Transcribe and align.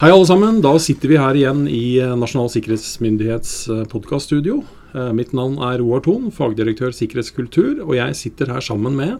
Hei 0.00 0.08
alle 0.08 0.24
sammen. 0.24 0.62
Da 0.64 0.70
sitter 0.80 1.10
vi 1.12 1.16
her 1.20 1.36
igjen 1.36 1.66
i 1.68 1.98
eh, 2.00 2.14
Nasjonal 2.16 2.46
sikkerhetsmyndighets 2.48 3.50
eh, 3.68 3.80
podkaststudio. 3.92 4.62
Eh, 4.96 5.10
mitt 5.12 5.34
navn 5.36 5.58
er 5.60 5.82
Roar 5.82 6.00
Thon, 6.06 6.30
fagdirektør 6.32 6.94
sikkerhetskultur, 6.96 7.82
og 7.84 7.90
jeg 7.98 8.14
sitter 8.16 8.48
her 8.48 8.64
sammen 8.64 8.94
med 8.96 9.18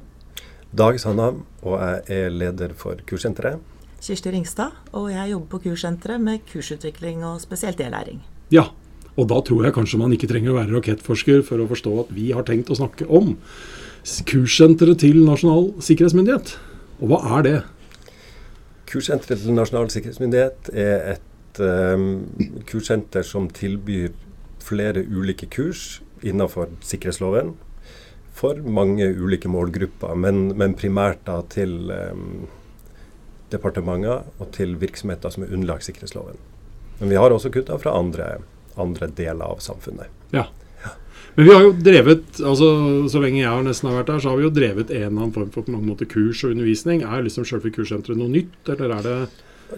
Dag 0.72 0.96
Sanna, 1.02 1.34
og 1.60 1.74
jeg 1.82 2.22
er 2.22 2.32
leder 2.32 2.72
for 2.80 3.02
kurssenteret. 3.10 3.60
Kirsti 4.00 4.32
Ringstad, 4.32 4.78
og 4.96 5.10
jeg 5.12 5.34
jobber 5.34 5.50
på 5.52 5.60
kurssenteret 5.66 6.24
med 6.24 6.46
kursutvikling 6.48 7.26
og 7.28 7.42
spesielt 7.44 7.82
e-læring. 7.84 8.22
Ja, 8.48 8.70
og 9.20 9.28
da 9.28 9.42
tror 9.44 9.66
jeg 9.68 9.76
kanskje 9.76 10.00
man 10.00 10.14
ikke 10.16 10.30
trenger 10.32 10.54
å 10.54 10.62
være 10.62 10.78
rakettforsker 10.78 11.44
for 11.44 11.60
å 11.60 11.68
forstå 11.74 11.92
at 12.06 12.14
vi 12.16 12.30
har 12.32 12.48
tenkt 12.48 12.72
å 12.72 12.78
snakke 12.80 13.04
om 13.04 13.34
kurssenteret 14.32 15.04
til 15.04 15.20
Nasjonal 15.28 15.74
sikkerhetsmyndighet. 15.84 16.54
Og 17.04 17.12
hva 17.12 17.20
er 17.36 17.46
det? 17.50 17.54
Kurssenteret 18.90 19.44
til 19.44 19.54
Nasjonal 19.54 19.90
sikkerhetsmyndighet 19.92 20.70
er 20.74 21.12
et 21.14 21.60
um, 21.62 22.26
kurssenter 22.66 23.22
som 23.26 23.46
tilbyr 23.54 24.10
flere 24.60 25.04
ulike 25.06 25.46
kurs 25.50 26.00
innenfor 26.26 26.72
sikkerhetsloven 26.84 27.54
for 28.36 28.60
mange 28.64 29.06
ulike 29.20 29.50
målgrupper, 29.52 30.14
men, 30.16 30.50
men 30.58 30.76
primært 30.78 31.22
da 31.26 31.40
til 31.52 31.90
um, 31.92 32.48
departementer 33.52 34.26
og 34.38 34.52
til 34.54 34.76
virksomheter 34.80 35.32
som 35.34 35.44
er 35.44 35.52
underlagt 35.54 35.86
sikkerhetsloven. 35.86 36.38
Men 37.00 37.12
vi 37.12 37.18
har 37.18 37.32
også 37.32 37.50
kutta 37.52 37.76
fra 37.80 37.94
andre, 37.98 38.38
andre 38.80 39.10
deler 39.16 39.46
av 39.46 39.62
samfunnet. 39.64 40.10
Ja. 40.34 40.46
Men 41.34 41.46
vi 41.46 41.52
har 41.54 41.62
jo 41.62 41.74
drevet, 41.76 42.40
altså 42.42 42.70
så 43.10 43.20
lenge 43.22 43.42
jeg 43.42 43.50
har 43.50 43.62
nesten 43.66 43.90
har 43.90 44.00
vært 44.00 44.10
der, 44.10 44.22
så 44.22 44.32
har 44.32 44.40
vi 44.40 44.46
jo 44.46 44.54
drevet 44.54 44.90
en 44.90 45.04
eller 45.04 45.12
annen 45.12 45.34
form 45.34 45.52
for 45.54 45.66
på 45.66 45.74
mange 45.74 45.90
måter 45.90 46.08
kurs 46.10 46.42
og 46.44 46.56
undervisning. 46.56 47.04
Er 47.06 47.22
liksom 47.26 47.46
selve 47.48 47.70
kurssenteret 47.74 48.18
noe 48.18 48.32
nytt, 48.32 48.58
eller 48.66 48.96
er 48.98 49.06
det 49.06 49.20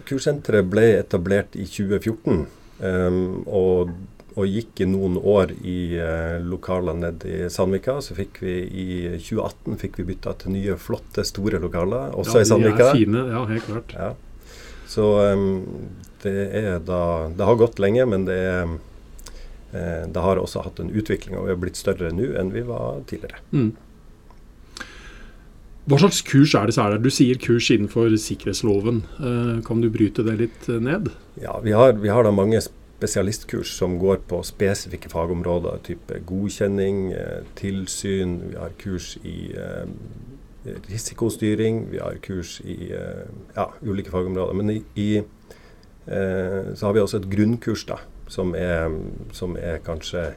Kurssenteret 0.09 0.65
ble 0.65 0.87
etablert 0.97 1.53
i 1.53 1.67
2014. 1.69 2.39
Um, 2.81 3.17
og, 3.45 3.91
og, 4.33 4.47
gikk 4.49 4.81
i 4.81 4.87
noen 4.89 5.19
år 5.19 5.53
i 5.61 5.75
uh, 6.01 6.39
lokaler 6.41 6.97
nede 6.97 7.29
i 7.29 7.49
Sandvika. 7.53 7.99
Så 8.01 8.17
fikk 8.17 8.41
vi 8.41 8.55
i 8.65 8.87
2018 9.19 9.77
fikk 9.83 9.99
vi 10.01 10.07
bytta 10.07 10.33
til 10.41 10.55
nye, 10.55 10.79
flotte, 10.81 11.21
store 11.29 11.61
lokaler, 11.61 12.15
også 12.17 12.39
ja, 12.41 12.47
i 12.47 12.49
Sandvika. 12.49 12.87
Ja, 12.87 12.87
de 12.87 12.89
er 12.89 13.05
fine, 13.05 13.27
ja, 13.35 13.43
helt 13.51 13.69
klart. 13.69 13.93
Ja. 13.93 14.09
Så 14.89 15.11
um, 15.29 15.61
det 16.25 16.33
er 16.57 16.81
da 16.85 17.29
Det 17.37 17.45
har 17.45 17.61
gått 17.61 17.79
lenge, 17.83 18.09
men 18.09 18.25
det 18.25 18.39
er 18.41 18.65
Eh, 18.65 18.79
det 19.73 20.21
har 20.21 20.37
også 20.37 20.61
hatt 20.61 20.77
en 20.79 20.91
utvikling, 20.93 21.33
og 21.37 21.47
vi 21.47 21.53
har 21.55 21.59
blitt 21.61 21.79
større 21.79 22.11
nå 22.13 22.27
enn 22.37 22.51
vi 22.53 22.61
var 22.67 23.01
tidligere. 23.09 23.41
Mm. 23.51 23.71
Hva 25.83 25.97
slags 25.99 26.21
kurs 26.23 26.53
er 26.55 26.69
det 26.69 26.77
så 26.77 26.85
er 26.85 26.93
der? 26.93 27.01
Du 27.03 27.11
sier 27.11 27.39
kurs 27.43 27.67
innenfor 27.73 28.13
sikkerhetsloven. 28.15 29.01
Eh, 29.19 29.57
kan 29.67 29.81
du 29.83 29.89
bryte 29.91 30.23
det 30.23 30.37
litt 30.39 30.69
eh, 30.71 30.79
ned? 30.79 31.09
Ja, 31.41 31.57
Vi 31.59 31.73
har, 31.75 31.97
vi 31.99 32.07
har 32.07 32.23
da 32.23 32.31
mange 32.31 32.61
spesialistkurs 32.63 33.73
som 33.75 33.97
går 33.99 34.21
på 34.29 34.39
spesifikke 34.47 35.11
fagområder. 35.11 35.81
Type 35.83 36.21
godkjenning, 36.29 37.11
tilsyn. 37.59 38.37
Vi 38.53 38.55
har 38.55 38.71
kurs 38.79 39.17
i 39.27 39.51
risikostyring. 40.87 41.89
Vi 41.91 41.99
har 41.99 42.15
kurs 42.23 42.61
i 42.63 42.93
ja, 42.93 43.67
ulike 43.83 44.13
fagområder. 44.13 44.55
Men 44.55 44.71
i, 44.71 44.79
i, 44.95 45.09
så 46.07 46.87
har 46.87 46.95
vi 46.95 47.03
også 47.03 47.19
et 47.19 47.27
grunnkurs 47.33 47.83
da, 47.91 47.99
som 48.31 48.55
er, 48.55 48.91
som 49.35 49.57
er 49.59 49.81
kanskje 49.85 50.29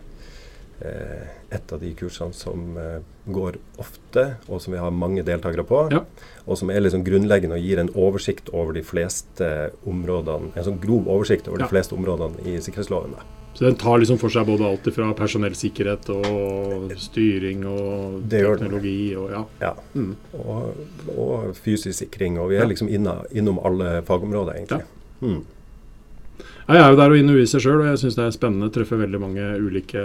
eh, 0.80 1.28
et 1.54 1.72
av 1.72 1.80
de 1.80 1.92
kursene 1.98 2.34
som 2.36 2.76
eh, 2.80 2.98
går 3.30 3.58
ofte, 3.82 4.26
og 4.48 4.60
som 4.62 4.74
vi 4.74 4.82
har 4.82 4.94
mange 4.94 5.24
deltakere 5.26 5.64
på. 5.66 5.86
Ja. 5.94 6.02
Og 6.46 6.60
som 6.60 6.70
er 6.70 6.82
liksom 6.82 7.04
grunnleggende 7.06 7.58
og 7.58 7.64
gir 7.64 7.82
en 7.82 7.92
oversikt 7.94 8.50
over 8.52 8.76
de 8.76 8.84
fleste 8.86 9.72
områdene, 9.86 10.52
en 10.54 10.68
sånn 10.68 10.82
grov 10.82 11.08
oversikt 11.08 11.50
over 11.50 11.62
ja. 11.62 11.66
de 11.66 11.74
fleste 11.74 11.96
områdene 11.96 12.46
i 12.46 12.60
sikkerhetsloven. 12.62 13.16
Da. 13.16 13.26
Så 13.56 13.64
den 13.64 13.78
tar 13.80 13.96
liksom 13.98 14.19
for 14.20 14.28
seg 14.28 14.44
både 14.44 14.66
alt 14.69 14.88
fra 14.92 15.06
personellsikkerhet 15.16 16.10
og 16.12 16.91
styring 17.00 17.62
og 17.64 18.26
teknologi 18.28 19.14
og 19.16 19.30
ja. 19.32 19.41
ja. 19.62 19.70
Mm. 19.94 20.10
Og, 20.42 20.82
og, 21.14 21.46
fysisk 21.56 22.02
sikring. 22.02 22.36
Og 22.42 22.50
vi 22.52 22.58
er 22.60 22.69
liksom 22.69 22.91
innom 22.92 23.62
alle 23.64 24.02
fagområder, 24.04 24.58
egentlig. 24.58 24.84
Ja. 24.84 25.25
Mm. 25.25 25.41
Jeg 26.66 26.80
er 26.80 26.91
jo 26.91 26.98
der 26.98 27.12
og 27.12 27.20
underviser 27.20 27.62
sjøl, 27.62 27.82
og 27.82 27.92
jeg 27.92 28.02
syns 28.02 28.19
det 28.19 28.24
er 28.26 28.34
spennende. 28.34 28.72
Treffer 28.74 29.00
veldig 29.00 29.22
mange 29.22 29.52
ulike 29.62 30.02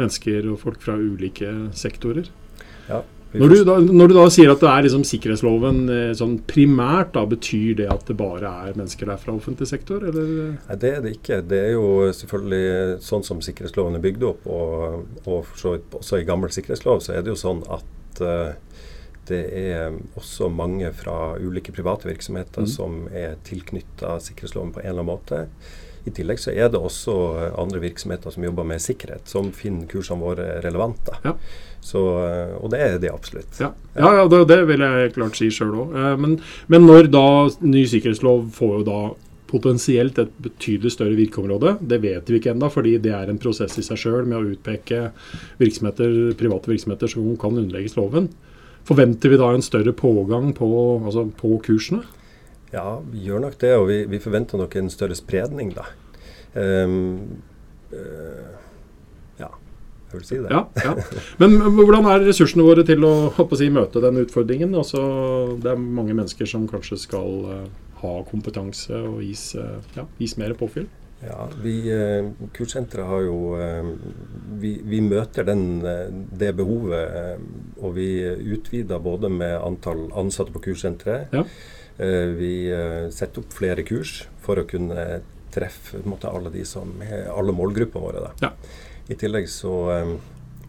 mennesker 0.00 0.50
og 0.52 0.60
folk 0.60 0.82
fra 0.84 0.96
ulike 0.98 1.48
sektorer. 1.76 2.28
Ja, 2.90 3.00
når, 3.32 3.52
du 3.52 3.60
da, 3.62 3.76
når, 3.78 4.10
du 4.10 4.14
da, 4.16 4.24
sier 4.32 4.50
at 4.50 4.62
det 4.62 4.70
er 4.70 4.84
liksom 4.86 5.04
sikkerhetsloven 5.06 5.84
eh, 5.94 6.08
sånn 6.18 6.34
primært, 6.50 7.12
da 7.14 7.22
betyr 7.30 7.76
det 7.78 7.86
at 7.92 8.08
det 8.08 8.16
bare 8.18 8.50
er 8.66 8.78
mennesker 8.78 9.06
der 9.06 9.20
fra 9.22 9.36
offentlig 9.36 9.68
sektor? 9.70 10.02
Eller? 10.02 10.56
Nei, 10.56 10.78
det 10.82 10.90
er 10.96 11.04
det 11.04 11.12
ikke. 11.20 11.38
Det 11.46 11.60
er 11.68 11.76
jo 11.76 12.08
selvfølgelig 12.16 12.98
sånn 13.06 13.26
som 13.26 13.42
sikkerhetsloven 13.44 13.98
er 13.98 14.02
bygd 14.02 14.26
opp, 14.32 14.50
og, 14.50 15.06
og 15.30 15.54
også 16.00 16.18
i 16.18 16.26
gammel 16.26 16.50
sikkerhetslov 16.54 17.04
så 17.06 17.14
er 17.14 17.22
det 17.22 17.30
jo 17.36 17.38
sånn 17.38 17.62
at 17.70 18.24
uh, 18.26 18.50
det 19.30 19.44
er 19.56 19.94
også 20.18 20.50
mange 20.52 20.90
fra 20.96 21.36
ulike 21.40 21.74
private 21.76 22.10
virksomheter 22.10 22.66
mm. 22.66 22.70
som 22.70 23.04
er 23.14 23.38
tilknytta 23.46 24.18
sikkerhetsloven 24.22 24.74
på 24.74 24.82
en 24.82 24.90
eller 24.90 25.04
annen 25.04 25.12
måte. 25.14 25.44
I 26.08 26.12
tillegg 26.16 26.40
så 26.40 26.52
er 26.52 26.70
det 26.72 26.80
også 26.80 27.14
andre 27.60 27.80
virksomheter 27.82 28.32
som 28.32 28.44
jobber 28.44 28.64
med 28.66 28.80
sikkerhet, 28.80 29.28
som 29.28 29.50
finner 29.52 29.88
kursene 29.90 30.24
våre 30.24 30.46
relevante. 30.64 31.16
Ja. 31.26 31.34
Så, 31.80 32.00
og 32.60 32.70
det 32.72 32.80
er 32.84 32.98
de 33.00 33.10
absolutt. 33.12 33.56
Ja, 33.60 33.72
ja, 33.96 34.12
ja 34.20 34.28
det, 34.28 34.44
det, 34.50 34.60
vil 34.68 34.84
jeg 34.84 35.12
klart 35.16 35.38
si 35.38 35.48
sjøl 35.52 35.74
òg. 35.84 35.96
Eh, 35.96 36.14
men, 36.20 36.38
men, 36.72 36.86
når 36.88 37.08
da 37.12 37.24
ny 37.64 37.86
sikkerhetslov 37.88 38.48
får 38.56 38.74
jo 38.78 38.86
da 38.88 39.00
potensielt 39.50 40.18
et 40.22 40.30
betydelig 40.44 40.92
større 40.94 41.16
virkeområde. 41.18 41.74
Det 41.80 41.98
vet 42.04 42.28
vi 42.30 42.38
ikke 42.38 42.52
ennå, 42.52 42.68
fordi 42.70 42.94
det 43.02 43.10
er 43.16 43.32
en 43.32 43.40
prosess 43.40 43.74
i 43.80 43.84
seg 43.84 43.98
sjøl 43.98 44.28
med 44.28 44.38
å 44.38 44.52
utpeke 44.52 45.08
virksomheter, 45.58 46.36
private 46.38 46.70
virksomheter 46.70 47.10
som 47.10 47.32
kan 47.40 47.58
underlegges 47.58 47.96
loven. 47.98 48.30
Forventer 48.88 49.32
vi 49.32 49.38
da 49.40 49.50
en 49.54 49.64
større 49.64 49.92
pågang 49.96 50.52
på, 50.56 50.68
altså 51.04 51.26
på 51.36 51.58
kursene? 51.64 52.04
Ja, 52.74 53.00
vi 53.10 53.24
gjør 53.26 53.44
nok 53.46 53.58
det. 53.60 53.74
Og 53.78 53.88
vi, 53.90 54.02
vi 54.10 54.22
forventer 54.22 54.60
nok 54.60 54.76
en 54.78 54.90
større 54.92 55.16
spredning, 55.18 55.72
da. 55.76 55.86
Um, 56.54 57.42
uh, 57.94 58.54
ja, 59.38 59.50
jeg 60.10 60.16
vil 60.16 60.26
si 60.26 60.38
det. 60.40 60.50
Ja, 60.50 60.64
ja. 60.82 60.94
Men 61.42 61.58
hvordan 61.76 62.08
er 62.10 62.24
ressursene 62.26 62.66
våre 62.66 62.86
til 62.86 63.06
å, 63.06 63.14
å 63.30 63.58
si, 63.58 63.70
møte 63.74 64.02
den 64.02 64.22
utfordringen? 64.24 64.74
Altså, 64.78 65.02
det 65.62 65.74
er 65.74 65.82
mange 65.82 66.16
mennesker 66.16 66.50
som 66.50 66.66
kanskje 66.70 66.98
skal 67.06 67.36
uh, 67.46 67.66
ha 68.02 68.16
kompetanse 68.30 68.96
og 68.96 69.20
gis, 69.26 69.52
uh, 69.58 69.78
ja, 69.98 70.06
gis 70.22 70.38
mer 70.40 70.56
påfyll? 70.58 70.88
Ja, 71.20 71.48
vi, 71.62 71.74
eh, 71.92 72.30
Kurssenteret 72.56 73.06
har 73.06 73.24
jo 73.26 73.36
eh, 73.60 73.88
vi, 74.60 74.72
vi, 74.88 75.00
møter 75.04 75.44
den, 75.44 75.82
eh, 75.84 76.06
det 76.40 76.54
behovet. 76.56 77.42
Og 77.80 77.94
vi 77.98 78.08
utvider 78.54 79.02
både 79.04 79.28
med 79.32 79.58
antall 79.60 80.06
ansatte 80.16 80.54
på 80.54 80.64
kurssenteret. 80.70 81.34
Ja. 81.36 81.44
Vi 82.00 82.54
setter 83.12 83.42
opp 83.42 83.52
flere 83.52 83.82
kurs 83.84 84.22
for 84.40 84.56
å 84.56 84.64
kunne 84.64 85.20
treffe 85.52 85.98
måte, 86.08 86.30
alle, 86.32 86.48
de 86.54 86.62
som, 86.64 86.94
alle 87.04 87.52
målgruppene 87.52 88.00
våre. 88.00 88.30
Ja. 88.40 88.54
I 89.12 89.18
tillegg 89.20 89.50
så, 89.52 89.74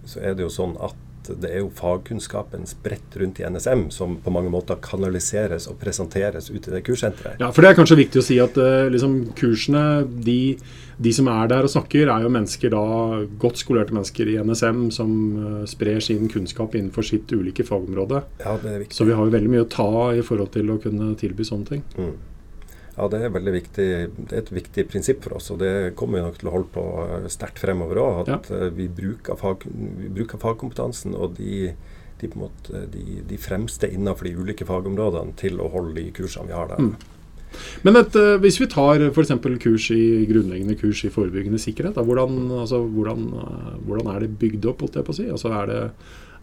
så 0.03 0.19
er 0.19 0.35
det 0.35 0.43
jo 0.43 0.51
sånn 0.51 0.75
at 0.83 0.97
det 1.29 1.49
er 1.51 1.61
jo 1.61 1.71
fagkunnskapen 1.77 2.65
spredt 2.69 3.17
rundt 3.21 3.41
i 3.41 3.45
NSM 3.47 3.87
som 3.93 4.15
på 4.23 4.33
mange 4.33 4.51
måter 4.53 4.79
kanaliseres 4.81 5.67
og 5.69 5.77
presenteres 5.81 6.49
ut 6.49 6.67
i 6.67 6.73
det 6.73 6.83
kurssenteret. 6.87 7.41
Ja, 7.41 7.51
for 7.53 7.63
det 7.63 7.71
er 7.71 7.77
kanskje 7.79 7.99
viktig 7.99 8.21
å 8.21 8.25
si 8.25 8.39
at 8.41 8.57
uh, 8.59 8.87
liksom, 8.91 9.19
kursene, 9.37 9.83
de, 10.25 10.55
de, 10.97 11.13
som 11.15 11.29
er 11.31 11.51
der 11.51 11.67
og 11.67 11.73
snakker, 11.73 12.09
er 12.09 12.25
jo 12.25 12.33
mennesker 12.33 12.73
da, 12.73 12.85
godt 13.41 13.61
skolerte 13.61 13.95
mennesker 13.97 14.33
i 14.33 14.39
NSM 14.41 14.87
som 14.95 15.13
uh, 15.37 15.61
sprer 15.69 16.01
sin 16.03 16.31
kunnskap 16.31 16.75
innenfor 16.77 17.05
sitt 17.07 17.31
ulike 17.35 17.67
fagområde. 17.67 18.23
Ja, 18.41 18.57
det 18.63 18.73
er 18.73 18.83
viktig. 18.85 18.97
Så 18.97 19.07
vi 19.09 19.15
har 19.17 19.27
jo 19.27 19.37
veldig 19.37 19.53
mye 19.53 19.67
å 19.67 19.71
ta 19.71 19.91
i 20.17 20.25
forhold 20.25 20.53
til 20.57 20.73
å 20.73 20.81
kunne 20.81 21.13
tilby 21.21 21.47
sånne 21.47 21.75
ting. 21.75 21.87
Mm. 21.99 22.13
Ja, 22.97 23.07
det 23.07 23.21
er 23.23 23.31
viktig. 23.31 23.87
Det 24.17 24.35
er 24.35 24.41
et 24.41 24.51
viktig 24.51 24.85
prinsipp 24.91 25.23
for 25.23 25.37
oss, 25.37 25.47
og 25.53 25.61
det 25.61 25.93
kommer 25.99 26.19
vi 26.19 26.25
nok 26.25 26.41
til 26.41 26.49
å 26.51 26.55
holde 26.57 26.71
på 26.73 26.83
eh, 27.05 27.29
sterkt 27.31 27.61
fremover 27.63 28.01
òg. 28.03 28.19
At 28.25 28.51
ja. 28.51 28.57
Eh, 28.57 28.67
vi, 28.75 28.89
bruker 28.91 29.39
fag, 29.39 29.63
vi, 29.65 30.11
bruker 30.11 30.41
fagkompetansen 30.41 31.15
og 31.15 31.37
de, 31.39 31.71
de, 32.21 32.31
måte, 32.35 32.83
de, 32.91 33.21
de 33.27 33.39
fremste 33.39 33.87
innenfor 33.87 34.27
de 34.27 34.35
ulike 34.35 34.67
fagområdene 34.67 35.37
til 35.39 35.61
å 35.63 35.69
holde 35.71 35.95
de 36.01 36.11
kursene 36.15 36.51
vi 36.51 36.57
har 36.57 36.71
der. 36.73 36.83
Mm. 36.91 37.17
Men 37.83 37.99
et, 37.99 38.15
uh, 38.15 38.37
hvis 38.39 38.61
vi 38.61 38.67
tar 38.71 39.01
f.eks. 39.09 39.33
kurs 39.59 39.89
i 39.91 40.03
grunnleggende 40.29 40.77
kurs 40.79 41.01
i 41.03 41.11
forebyggende 41.11 41.59
sikkerhet, 41.59 41.97
da, 41.97 42.03
hvordan, 42.07 42.37
altså, 42.61 42.79
hvordan, 42.95 43.25
hvordan, 43.87 44.11
er 44.13 44.23
det 44.23 44.37
bygd 44.39 44.69
opp? 44.71 44.85
holdt 44.85 44.99
jeg 44.99 45.07
på 45.07 45.15
å 45.15 45.17
si? 45.17 45.25
Altså, 45.31 45.51
er, 45.57 45.67
det, 45.67 45.81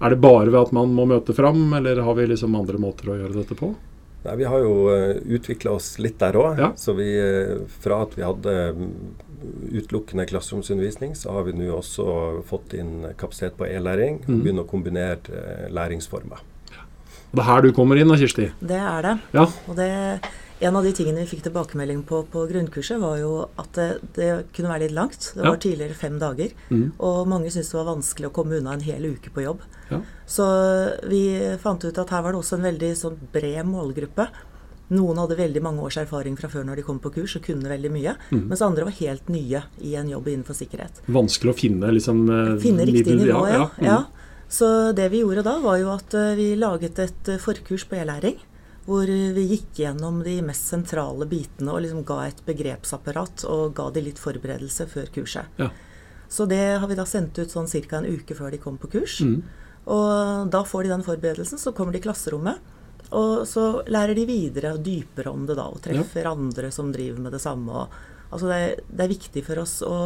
er 0.04 0.12
det 0.12 0.20
bare 0.20 0.50
ved 0.50 0.60
at 0.60 0.74
man 0.76 0.92
må 0.96 1.08
møte 1.08 1.36
fram, 1.36 1.62
eller 1.80 2.02
har 2.04 2.18
vi 2.18 2.28
liksom 2.28 2.56
andre 2.60 2.80
måter 2.82 3.08
å 3.08 3.16
gjøre 3.22 3.38
dette 3.40 3.56
på? 3.56 3.72
Nei, 4.24 4.34
Vi 4.36 4.48
har 4.50 4.64
jo 4.64 4.74
eh, 4.92 5.16
utvikla 5.38 5.76
oss 5.78 5.92
litt 6.02 6.18
der 6.20 6.36
òg. 6.38 6.58
Ja. 6.58 6.72
Så 6.76 6.94
vi, 6.98 7.08
uh, 7.16 7.64
fra 7.82 8.02
at 8.06 8.16
vi 8.18 8.26
hadde 8.26 8.54
mm, 8.74 8.92
utelukkende 9.78 10.26
klasseromsundervisning, 10.28 11.14
så 11.16 11.36
har 11.36 11.46
vi 11.46 11.54
nå 11.56 11.70
også 11.76 12.08
fått 12.48 12.74
inn 12.78 13.12
kapasitet 13.20 13.58
på 13.58 13.68
e-læring. 13.68 14.22
Mm. 14.26 14.32
Og 14.34 14.42
begynner 14.42 14.66
å 14.66 14.70
kombinere 14.70 15.20
uh, 15.30 15.68
læringsformer. 15.74 16.44
Det 17.28 17.42
er 17.42 17.44
her 17.44 17.62
du 17.62 17.72
kommer 17.76 17.98
inn 18.00 18.08
da, 18.08 18.16
Kirsti? 18.16 18.48
Det 18.64 18.78
er 18.80 19.04
det. 19.04 19.16
Ja. 19.36 19.44
Og 19.68 19.76
det, 19.76 19.88
En 20.60 20.76
av 20.76 20.82
de 20.82 20.90
tingene 20.90 21.22
vi 21.22 21.30
fikk 21.30 21.44
tilbakemelding 21.46 22.02
på 22.08 22.24
på 22.32 22.42
grunnkurset, 22.50 22.98
var 22.98 23.20
jo 23.20 23.32
at 23.60 23.70
det, 23.78 23.88
det 24.16 24.28
kunne 24.56 24.72
være 24.72 24.86
litt 24.88 24.96
langt. 24.96 25.30
Det 25.34 25.44
var 25.44 25.54
ja. 25.54 25.62
tidligere 25.62 25.94
fem 25.94 26.18
dager. 26.18 26.54
Mm. 26.72 26.88
Og 26.98 27.20
mange 27.30 27.52
syntes 27.52 27.70
det 27.70 27.78
var 27.78 27.90
vanskelig 27.92 28.30
å 28.30 28.34
komme 28.34 28.58
unna 28.58 28.74
en 28.74 28.82
hel 28.82 29.06
uke 29.12 29.30
på 29.34 29.46
jobb. 29.46 29.62
Ja. 29.92 30.02
Så 30.26 30.46
vi 31.08 31.22
fant 31.62 31.86
ut 31.86 32.02
at 32.02 32.10
her 32.14 32.24
var 32.26 32.34
det 32.34 32.42
også 32.42 32.58
en 32.58 32.66
veldig 32.66 32.92
sånn 32.98 33.20
bred 33.32 33.70
målgruppe. 33.70 34.26
Noen 34.96 35.20
hadde 35.20 35.36
veldig 35.36 35.62
mange 35.62 35.84
års 35.84 35.98
erfaring 36.00 36.36
fra 36.40 36.48
før 36.50 36.64
når 36.64 36.80
de 36.80 36.86
kom 36.86 36.98
på 37.02 37.12
kurs 37.12 37.36
og 37.36 37.44
kunne 37.44 37.70
veldig 37.70 37.90
mye. 37.92 38.16
Mm. 38.32 38.46
Mens 38.50 38.64
andre 38.64 38.88
var 38.88 38.96
helt 38.98 39.30
nye 39.30 39.62
i 39.84 39.94
en 40.00 40.10
jobb 40.10 40.30
innenfor 40.32 40.56
sikkerhet. 40.56 41.02
Vanskelig 41.06 41.54
å 41.54 41.58
finne 41.58 41.92
liksom 41.94 42.24
eh, 42.32 42.54
Finne 42.62 42.88
riktig 42.88 43.18
nivå, 43.20 43.42
ja. 43.52 43.66
ja. 43.84 43.98
Mm. 44.08 44.14
Så 44.48 44.68
det 44.96 45.10
vi 45.12 45.20
gjorde 45.20 45.44
da, 45.44 45.58
var 45.60 45.76
jo 45.76 45.92
at 45.92 46.14
eh, 46.16 46.32
vi 46.38 46.54
laget 46.56 46.98
et 47.04 47.34
eh, 47.34 47.42
forkurs 47.42 47.84
på 47.88 48.00
e-læring 48.00 48.40
hvor 48.88 49.04
vi 49.04 49.44
gikk 49.50 49.82
gjennom 49.82 50.22
de 50.24 50.38
mest 50.46 50.70
sentrale 50.70 51.26
bitene 51.28 51.74
og 51.74 51.82
liksom 51.84 52.06
ga 52.08 52.22
et 52.24 52.40
begrepsapparat 52.46 53.44
og 53.50 53.74
ga 53.76 53.90
de 53.92 54.06
litt 54.06 54.20
forberedelse 54.22 54.86
før 54.88 55.10
kurset. 55.12 55.60
Ja. 55.60 55.68
Så 56.28 56.46
det 56.48 56.62
har 56.80 56.88
vi 56.88 56.96
da 56.96 57.04
sendt 57.08 57.36
ut 57.36 57.52
sånn 57.52 57.68
ca. 57.68 58.00
en 58.00 58.08
uke 58.08 58.36
før 58.36 58.52
de 58.52 58.60
kom 58.62 58.78
på 58.80 58.88
kurs. 58.92 59.20
Mm. 59.20 59.42
Og 59.92 60.48
da 60.52 60.64
får 60.64 60.84
de 60.84 60.92
den 60.92 61.04
forberedelsen, 61.04 61.60
så 61.60 61.72
kommer 61.76 61.92
de 61.92 62.00
i 62.00 62.04
klasserommet. 62.04 62.60
Og 63.16 63.46
så 63.48 63.82
lærer 63.88 64.16
de 64.16 64.26
videre 64.28 64.74
og 64.76 64.82
dypere 64.84 65.32
om 65.32 65.46
det 65.48 65.56
da, 65.56 65.68
og 65.72 65.80
treffer 65.84 66.26
ja. 66.26 66.32
andre 66.32 66.72
som 66.72 66.92
driver 66.92 67.22
med 67.24 67.32
det 67.36 67.40
samme. 67.44 67.72
Og, 67.72 68.00
altså 68.28 68.50
det, 68.50 68.60
det, 68.88 69.04
er 69.04 69.14
viktig 69.14 69.44
for 69.46 69.62
oss 69.64 69.78
å, 69.84 69.96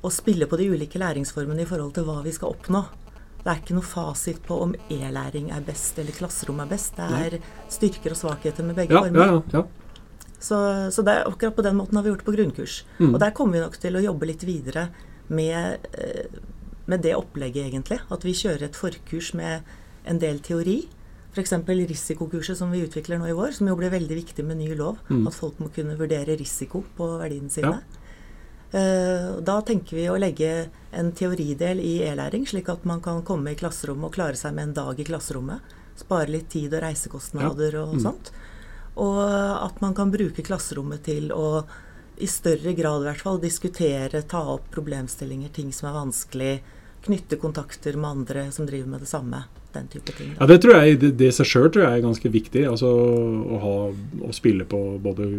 å 0.00 0.12
spille 0.12 0.48
på 0.48 0.60
de 0.60 0.70
ulike 0.72 1.00
læringsformene 1.00 1.64
i 1.64 1.68
forhold 1.68 1.92
til 1.96 2.08
hva 2.08 2.20
vi 2.24 2.32
skal 2.32 2.56
oppnå. 2.56 2.84
Det 3.42 3.50
er 3.50 3.58
ikke 3.58 3.74
noe 3.74 3.86
fasit 3.86 4.38
på 4.46 4.56
om 4.62 4.74
e-læring 4.92 5.50
er 5.50 5.64
best 5.66 5.96
eller 5.98 6.14
klasserom 6.14 6.60
er 6.62 6.68
best. 6.70 6.98
Det 6.98 7.22
er 7.26 7.38
styrker 7.72 8.14
og 8.14 8.20
svakheter 8.20 8.66
med 8.66 8.78
begge 8.78 8.94
ja, 8.94 9.02
former. 9.02 9.32
Ja, 9.32 9.40
ja, 9.58 9.64
så, 10.42 10.56
så, 10.90 11.02
det 11.06 11.12
er 11.14 11.28
akkurat 11.28 11.54
på 11.54 11.62
den 11.62 11.76
måten 11.78 11.98
har 11.98 12.02
vi 12.02 12.10
gjort 12.10 12.22
det 12.22 12.26
på 12.26 12.34
grunnkurs. 12.34 12.80
Mm. 12.98 13.12
Og 13.12 13.20
der 13.22 13.34
kommer 13.34 13.58
vi 13.58 13.62
nok 13.62 13.78
til 13.82 13.98
å 13.98 14.02
jobbe 14.02 14.26
litt 14.26 14.42
videre 14.46 14.88
med, 15.30 15.86
eh, 15.94 16.40
med 16.90 17.04
det 17.04 17.14
opplegget, 17.14 17.68
egentlig. 17.68 18.00
At 18.10 18.26
vi 18.26 18.34
kjører 18.34 18.66
et 18.66 18.78
forkurs 18.78 19.32
med 19.38 19.62
en 20.06 20.18
del 20.22 20.42
teori. 20.42 20.80
F.eks. 21.32 21.54
risikokurset 21.66 22.58
som 22.58 22.74
vi 22.74 22.82
utvikler 22.84 23.22
nå 23.22 23.30
i 23.30 23.36
vår, 23.38 23.54
som 23.56 23.70
jo 23.70 23.78
ble 23.78 23.92
veldig 23.92 24.18
viktig 24.18 24.44
med 24.44 24.58
ny 24.58 24.74
lov. 24.74 24.98
Mm. 25.08 25.28
At 25.30 25.38
folk 25.38 25.62
må 25.62 25.70
kunne 25.74 25.94
vurdere 25.98 26.36
risiko 26.38 26.82
på 26.98 27.08
verdiene 27.22 27.50
sine. 27.50 27.78
Ja. 27.78 28.01
Eh, 28.72 29.30
da 29.44 29.58
tenker 29.60 29.96
vi 29.98 30.08
å 30.08 30.16
legge 30.16 30.70
en 30.96 31.12
teoridel 31.12 31.80
i 31.80 31.98
e-læring, 32.06 32.46
slik 32.48 32.70
at 32.72 32.86
man 32.88 33.02
kan 33.04 33.20
komme 33.26 33.52
i 33.52 33.58
klasserommet 33.58 34.08
og 34.08 34.16
klare 34.16 34.38
seg 34.40 34.56
med 34.56 34.70
en 34.70 34.76
dag 34.80 35.00
i 35.00 35.06
klasserommet. 35.06 35.74
Spare 36.00 36.32
litt 36.32 36.48
tid 36.54 36.72
og 36.72 36.80
reisekostnader 36.86 37.76
og 37.82 37.98
mm. 37.98 38.02
sånt. 38.04 38.32
Og 39.02 39.20
at 39.24 39.80
man 39.84 39.96
kan 39.96 40.12
bruke 40.12 40.44
klasserommet 40.44 41.04
til 41.04 41.32
å 41.36 41.64
i 42.22 42.28
større 42.28 42.72
grad 42.76 43.02
i 43.02 43.08
hvert 43.08 43.24
fall 43.24 43.40
diskutere, 43.40 44.22
ta 44.28 44.42
opp 44.54 44.68
problemstillinger, 44.72 45.52
ting 45.52 45.72
som 45.74 45.88
er 45.90 45.96
vanskelig. 45.96 46.52
Knytte 47.02 47.38
kontakter 47.42 47.96
med 47.98 48.10
andre 48.10 48.46
som 48.54 48.66
driver 48.68 48.88
med 48.94 49.02
det 49.02 49.10
samme. 49.10 49.44
Den 49.72 49.88
type 49.90 50.12
ting. 50.14 50.34
Da. 50.34 50.42
Ja, 50.42 50.50
Det 50.52 50.58
tror 50.62 50.76
jeg, 50.76 50.98
det, 51.00 51.12
det 51.18 51.30
seg 51.34 51.48
sjøl 51.48 51.70
tror 51.72 51.86
jeg 51.86 51.98
er 51.98 52.04
ganske 52.04 52.32
viktig. 52.34 52.66
altså 52.68 52.90
Å, 52.92 53.62
ha, 53.62 53.76
å 54.28 54.34
spille 54.36 54.68
på 54.68 54.82
både 55.02 55.30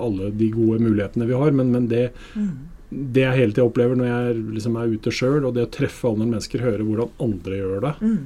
alle 0.00 0.32
de 0.34 0.48
gode 0.54 0.80
mulighetene 0.82 1.28
vi 1.28 1.36
har, 1.36 1.54
men, 1.54 1.70
men 1.74 1.90
det 1.92 2.08
mm 2.34 2.72
det 2.90 3.24
jeg 3.24 3.38
hele 3.40 3.54
tida 3.54 3.66
opplever 3.66 3.98
når 3.98 4.06
jeg 4.08 4.42
liksom 4.56 4.76
er 4.78 4.92
ute 4.94 5.12
sjøl, 5.14 5.40
og 5.44 5.56
det 5.56 5.64
å 5.66 5.70
treffe 5.74 6.10
andre 6.10 6.28
mennesker, 6.28 6.62
høre 6.64 6.86
hvordan 6.86 7.14
andre 7.22 7.58
gjør 7.58 7.80
det. 7.82 7.94
Mm. 8.00 8.20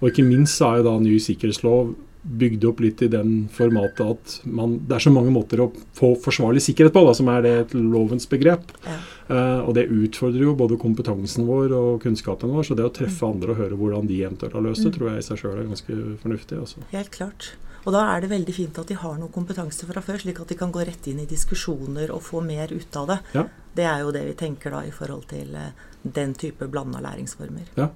Og 0.00 0.08
ikke 0.08 0.24
minst 0.26 0.62
er 0.66 0.80
jo 0.80 0.86
da 0.88 0.94
ny 1.02 1.18
sikkerhetslov 1.22 1.92
bygd 2.22 2.64
opp 2.70 2.80
litt 2.80 3.02
i 3.02 3.08
den 3.10 3.48
formatet 3.50 4.02
at 4.06 4.34
man, 4.46 4.76
det 4.86 4.94
er 4.94 5.04
så 5.06 5.10
mange 5.14 5.32
måter 5.34 5.64
å 5.64 5.70
få 5.98 6.12
forsvarlig 6.22 6.62
sikkerhet 6.62 6.94
på, 6.94 7.02
da, 7.08 7.14
som 7.18 7.30
er 7.32 7.42
det 7.42 7.54
et 7.64 7.74
lovens 7.74 8.28
begrep. 8.30 8.70
Ja. 8.86 8.98
Uh, 9.26 9.60
og 9.66 9.74
det 9.78 9.88
utfordrer 9.90 10.44
jo 10.46 10.54
både 10.58 10.78
kompetansen 10.80 11.48
vår 11.48 11.74
og 11.74 11.90
kunnskapen 12.04 12.52
vår. 12.54 12.68
Så 12.68 12.76
det 12.78 12.86
å 12.86 12.92
treffe 12.94 13.26
mm. 13.26 13.34
andre 13.34 13.54
og 13.54 13.58
høre 13.62 13.78
hvordan 13.80 14.06
de 14.10 14.20
eventuelt 14.22 14.54
har 14.54 14.64
løst 14.64 14.84
det, 14.84 14.92
mm. 14.92 14.96
tror 14.98 15.10
jeg 15.10 15.22
i 15.22 15.26
seg 15.26 15.40
sjøl 15.40 15.56
er 15.56 15.70
ganske 15.72 15.98
fornuftig. 16.22 16.60
Også. 16.62 16.84
Helt 16.92 17.10
klart. 17.16 17.48
Og 17.82 17.90
da 17.96 18.04
er 18.12 18.22
det 18.22 18.30
veldig 18.30 18.54
fint 18.54 18.78
at 18.78 18.92
de 18.92 18.98
har 19.00 19.18
noe 19.18 19.34
kompetanse 19.34 19.88
fra 19.88 20.04
før, 20.04 20.20
slik 20.22 20.38
at 20.44 20.54
de 20.54 20.58
kan 20.60 20.70
gå 20.74 20.84
rett 20.86 21.08
inn 21.10 21.24
i 21.24 21.26
diskusjoner 21.26 22.14
og 22.14 22.22
få 22.22 22.44
mer 22.46 22.70
ut 22.70 23.00
av 23.00 23.10
det. 23.10 23.18
Ja. 23.34 23.48
Det 23.74 23.88
er 23.88 24.04
jo 24.04 24.14
det 24.14 24.22
vi 24.28 24.38
tenker 24.38 24.76
da 24.76 24.84
i 24.86 24.94
forhold 24.94 25.26
til 25.32 25.50
uh, 25.58 25.72
den 26.06 26.36
type 26.38 26.70
blanda 26.70 27.02
læringsformer. 27.02 27.74
Ja. 27.80 27.90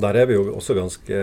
Der, 0.00 0.16
er 0.18 0.26
vi 0.26 0.34
jo 0.34 0.50
også 0.56 0.74
ganske, 0.74 1.16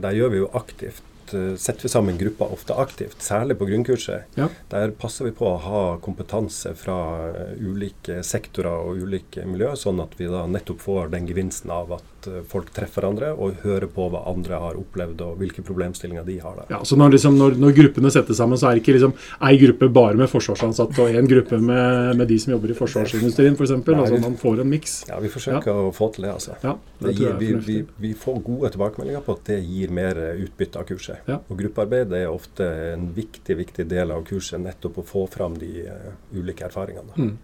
der 0.00 0.16
gjør 0.16 0.32
vi 0.32 0.40
jo 0.40 0.48
aktivt 0.56 1.04
Eh, 1.04 1.09
setter 1.30 1.86
vi 1.86 1.92
sammen 1.92 2.18
grupper 2.20 2.52
ofte 2.52 2.76
aktivt, 2.78 3.22
særlig 3.22 3.56
på 3.60 3.68
grunnkurset. 3.70 4.36
Ja. 4.38 4.48
Der 4.72 4.92
passer 4.96 5.28
vi 5.28 5.34
på 5.36 5.48
å 5.48 5.60
ha 5.64 5.82
kompetanse 6.02 6.74
fra 6.78 6.98
eh, 7.30 7.54
ulike 7.60 8.20
sektorer 8.26 8.90
og 8.90 9.04
ulike 9.04 9.46
miljøer, 9.48 9.78
sånn 9.78 10.02
at 10.02 10.16
vi 10.18 10.28
da 10.30 10.46
nettopp 10.50 10.82
får 10.84 11.12
den 11.14 11.28
gevinsten 11.30 11.72
av 11.74 11.94
at 11.98 12.19
eh, 12.28 12.42
folk 12.48 12.72
treffer 12.76 13.00
hverandre 13.00 13.30
og 13.32 13.62
hører 13.64 13.88
på 13.92 14.08
hva 14.12 14.24
andre 14.30 14.58
har 14.60 14.78
opplevd 14.80 15.22
og 15.24 15.38
hvilke 15.40 15.64
problemstillinger 15.66 16.26
de 16.26 16.38
har. 16.42 16.58
der. 16.58 16.72
Ja, 16.74 16.82
så 16.84 16.98
når, 17.00 17.14
liksom, 17.16 17.38
når, 17.40 17.56
når, 17.62 17.74
gruppene 17.80 18.12
settes 18.12 18.40
sammen, 18.40 18.60
så 18.60 18.68
er 18.68 18.76
det 18.76 18.84
ikke 18.84 18.96
liksom 18.98 19.14
ei 19.48 19.54
gruppe 19.60 19.88
bare 19.94 20.18
med 20.18 20.30
forsvarsansatte 20.32 21.00
og 21.00 21.20
en 21.20 21.30
gruppe 21.30 21.60
med, 21.62 22.16
med, 22.18 22.26
de 22.28 22.38
som 22.42 22.54
jobber 22.54 22.74
i 22.74 22.78
forsvarsindustrien 22.78 23.56
f.eks. 23.56 23.74
For 23.86 24.02
altså 24.04 24.20
man 24.20 24.36
får 24.40 24.64
en 24.64 24.70
miks. 24.70 24.96
Ja, 25.08 25.20
vi 25.22 25.32
forsøker 25.32 25.72
ja. 25.72 25.86
å 25.88 25.94
få 25.96 26.10
til 26.14 26.26
det. 26.26 26.34
altså. 26.36 26.58
Ja, 26.64 26.76
det 27.00 27.16
gir, 27.16 27.34
vi, 27.40 27.52
vi, 27.66 27.78
vi, 28.02 28.12
får 28.18 28.42
gode 28.46 28.72
tilbakemeldinger 28.74 29.24
på 29.24 29.38
at 29.38 29.48
det 29.48 29.60
gir 29.64 29.94
mer 29.94 30.18
utbytte 30.34 30.82
av 30.82 30.88
kurset. 30.90 31.24
Ja. 31.30 31.40
Og 31.48 31.60
gruppearbeid 31.62 32.12
er 32.18 32.28
ofte 32.30 32.66
en 32.92 33.10
viktig 33.16 33.56
viktig 33.60 33.86
del 33.90 34.10
av 34.14 34.24
kurset, 34.28 34.60
nettopp 34.60 35.00
å 35.00 35.06
få 35.06 35.26
fram 35.30 35.56
de 35.58 35.86
uh, 35.86 36.10
ulike 36.36 36.66
erfaringene. 36.68 37.14
Mm. 37.16 37.36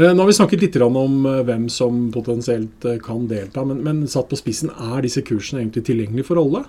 Uh, 0.00 0.10
nå 0.10 0.22
har 0.22 0.30
vi 0.30 0.36
snakket 0.38 0.64
litt 0.64 0.80
om 0.80 1.26
uh, 1.28 1.40
hvem 1.46 1.68
som 1.72 2.06
potensielt 2.14 2.86
kan 3.04 3.26
delta, 3.30 3.64
men, 3.68 3.82
men, 3.84 4.04
satt 4.08 4.30
på 4.30 4.38
spissen, 4.40 4.72
er 4.72 5.04
disse 5.04 5.22
kursene 5.26 5.60
egentlig 5.62 5.84
tilgjengelige 5.90 6.30
for 6.30 6.40
alle? 6.40 6.64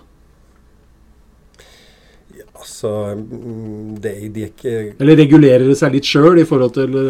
Ja, 2.35 2.47
altså, 2.51 2.91
mm, 3.15 3.97
det, 4.03 4.13
de 4.35 4.45
er 4.45 4.53
ikke 4.53 4.75
Eller 4.99 5.19
regulerer 5.19 5.67
det 5.67 5.79
seg 5.79 5.95
litt 5.95 6.07
sjøl 6.07 6.41
i 6.41 6.47
forhold 6.47 6.75
til 6.75 7.01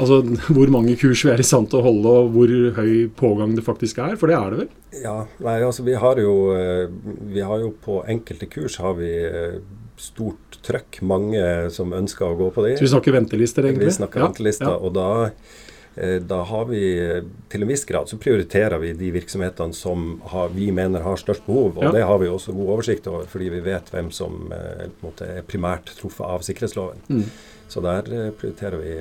Altså 0.00 0.20
hvor 0.56 0.70
mange 0.72 0.94
kurs 1.00 1.24
vi 1.26 1.32
er 1.32 1.42
i 1.42 1.46
stand 1.46 1.70
til 1.70 1.80
å 1.80 1.86
holde, 1.86 2.14
og 2.22 2.32
hvor 2.34 2.54
høy 2.78 2.94
pågang 3.18 3.54
det 3.56 3.64
faktisk 3.66 4.00
er. 4.04 4.16
For 4.20 4.30
det 4.30 4.38
er 4.38 4.54
det 4.54 4.60
vel? 4.62 4.72
Ja, 5.02 5.16
nei, 5.44 5.58
altså 5.66 5.86
vi 5.86 5.96
har 5.98 6.20
jo, 6.22 6.34
eh, 6.56 6.86
vi 7.32 7.44
har 7.44 7.62
jo 7.62 7.72
på 7.84 8.02
enkelte 8.10 8.48
kurs 8.50 8.78
har 8.82 8.96
vi 9.00 9.12
eh, 9.28 9.60
stort 10.00 10.51
trøkk. 10.66 11.00
Mange 11.06 11.42
som 11.74 11.92
ønsker 11.96 12.28
å 12.28 12.38
gå 12.38 12.48
på 12.54 12.64
de. 12.66 12.76
Så 12.78 12.86
vi 12.86 12.92
snakker 12.92 13.16
ventelister, 13.16 13.66
egentlig? 13.68 13.90
Vi 13.90 13.98
snakker 13.98 14.22
ja, 14.22 14.30
ventelister, 14.30 14.70
ja. 14.70 14.78
og 14.78 14.94
da 14.96 15.08
eh, 15.96 16.18
da 16.24 16.38
har 16.48 16.68
vi 16.70 16.82
til 17.52 17.64
en 17.64 17.68
viss 17.68 17.84
grad 17.88 18.08
så 18.08 18.16
prioriterer 18.20 18.80
vi 18.80 18.94
de 18.96 19.10
virksomhetene 19.12 19.76
som 19.76 20.14
har, 20.32 20.54
vi 20.54 20.70
mener 20.72 21.04
har 21.04 21.20
størst 21.20 21.44
behov. 21.48 21.76
Og 21.76 21.88
ja. 21.88 21.92
det 21.98 22.06
har 22.08 22.22
vi 22.22 22.30
også 22.32 22.54
god 22.56 22.76
oversikt 22.78 23.10
over, 23.10 23.26
fordi 23.28 23.50
vi 23.52 23.64
vet 23.66 23.92
hvem 23.92 24.08
som 24.14 24.46
måte, 25.02 25.28
er 25.28 25.44
primært 25.46 25.92
truffet 25.98 26.24
av 26.28 26.46
sikkerhetsloven. 26.46 27.04
Mm. 27.12 27.28
Så 27.68 27.84
der 27.84 28.08
eh, 28.08 28.32
prioriterer 28.32 28.82
vi 28.82 28.96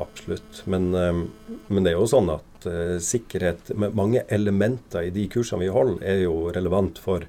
Absolutt. 0.00 0.62
Men, 0.72 0.86
men, 0.88 1.82
det 1.84 1.90
er 1.90 1.98
jo 1.98 2.06
sånn 2.08 2.30
at 2.32 2.64
sikkerhet 3.04 3.74
Mange 3.76 4.22
elementer 4.32 5.04
i 5.04 5.10
de 5.12 5.26
kursene 5.30 5.60
vi 5.60 5.68
holder, 5.70 5.98
er 6.00 6.22
jo 6.22 6.46
relevant 6.56 6.96
for 6.98 7.26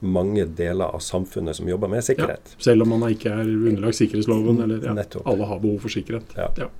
mange 0.00 0.46
deler 0.56 0.94
av 0.94 1.02
samfunnet 1.04 1.56
som 1.56 1.68
jobber 1.68 1.90
med 1.92 2.04
sikkerhet. 2.04 2.54
Ja, 2.54 2.62
selv 2.70 2.86
om 2.86 2.94
man 2.96 3.10
ikke 3.12 3.32
er 3.32 3.48
underlagt 3.48 3.98
sikkerhetsloven, 3.98 4.62
eller 4.64 4.86
ja, 4.86 4.94
alle 5.24 5.48
har 5.50 5.60
behov 5.60 5.84
for 5.84 5.92
sikkerhet. 5.92 6.32
Ja. 6.36 6.70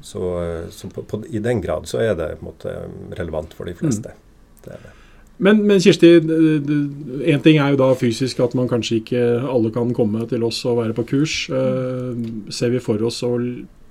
Så, 0.00 0.22
eh, 0.42 0.68
så 0.70 0.90
på, 0.92 1.02
på, 1.02 1.22
i 1.26 1.42
den 1.42 1.62
grad 1.64 1.88
så 1.90 2.02
er 2.04 2.14
det 2.18 2.30
måte 2.44 2.74
relevant 3.18 3.54
for 3.56 3.66
de 3.68 3.74
fleste. 3.78 4.14
Mm. 4.14 4.62
Det 4.64 4.78
det. 4.84 4.94
Men, 5.38 5.60
men, 5.66 5.78
Kirsti, 5.78 6.16
én 6.18 7.42
ting 7.44 7.60
er 7.62 7.74
jo 7.74 7.78
da 7.78 7.92
fysisk 7.94 8.40
at 8.42 8.56
man 8.58 8.70
kanskje 8.70 8.98
ikke 8.98 9.20
alle 9.46 9.70
kan 9.74 9.92
komme 9.94 10.24
til 10.30 10.42
oss 10.46 10.64
og 10.66 10.80
være 10.80 10.96
på 10.96 11.04
kurs. 11.12 11.44
Uh, 11.46 12.10
ser 12.50 12.72
vi 12.74 12.82
for 12.82 13.02
oss 13.06 13.20
å 13.26 13.36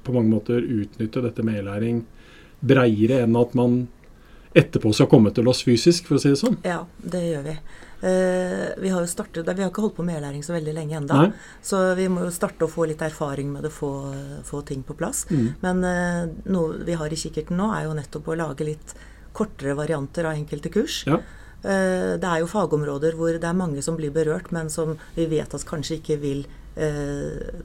på 0.08 0.15
mange 0.15 0.32
måter 0.32 0.60
utnytte 0.60 1.24
dette 1.24 1.44
med 1.48 1.62
e-læring 1.62 2.03
breiere 2.67 3.22
enn 3.24 3.36
at 3.39 3.53
man 3.58 3.86
etterpå 4.58 4.94
skal 4.96 5.10
komme 5.12 5.34
til 5.36 5.48
oss 5.50 5.64
fysisk, 5.68 6.10
for 6.10 6.18
å 6.18 6.22
si 6.24 6.34
det 6.34 6.40
sånn? 6.40 6.58
Ja, 6.68 6.82
det 6.98 7.24
gjør 7.28 7.46
vi. 7.48 7.58
Uh, 7.98 8.78
vi 8.78 8.90
har 8.90 9.02
jo 9.02 9.10
startet, 9.10 9.48
vi 9.48 9.64
har 9.64 9.72
ikke 9.72 9.82
holdt 9.82 9.96
på 9.98 10.06
med 10.06 10.20
e-læring 10.20 10.44
så 10.46 10.54
veldig 10.54 10.74
lenge 10.76 11.00
ennå. 11.00 11.22
Så 11.66 11.80
vi 11.98 12.06
må 12.14 12.28
jo 12.28 12.34
starte 12.34 12.68
å 12.68 12.72
få 12.72 12.86
litt 12.90 13.02
erfaring 13.02 13.50
med 13.56 13.66
det, 13.66 13.72
få, 13.74 13.90
få 14.46 14.62
ting 14.68 14.84
på 14.86 14.98
plass. 14.98 15.26
Mm. 15.34 15.48
Men 15.64 15.82
uh, 15.86 16.36
noe 16.54 16.84
vi 16.86 16.98
har 17.00 17.14
i 17.14 17.18
kikkerten 17.18 17.58
nå, 17.58 17.72
er 17.74 17.88
jo 17.88 17.98
nettopp 17.98 18.30
å 18.30 18.38
lage 18.38 18.68
litt 18.68 18.94
kortere 19.38 19.74
varianter 19.78 20.30
av 20.30 20.38
enkelte 20.38 20.74
kurs. 20.74 21.02
Ja. 21.10 21.22
Uh, 21.64 22.14
det 22.22 22.30
er 22.30 22.44
jo 22.44 22.52
fagområder 22.52 23.18
hvor 23.18 23.34
det 23.34 23.50
er 23.50 23.58
mange 23.58 23.82
som 23.86 23.98
blir 23.98 24.14
berørt, 24.14 24.54
men 24.54 24.70
som 24.74 24.94
vi 25.18 25.26
vet 25.32 25.58
at 25.58 25.68
kanskje 25.68 26.02
ikke 26.02 26.22
vil 26.24 26.48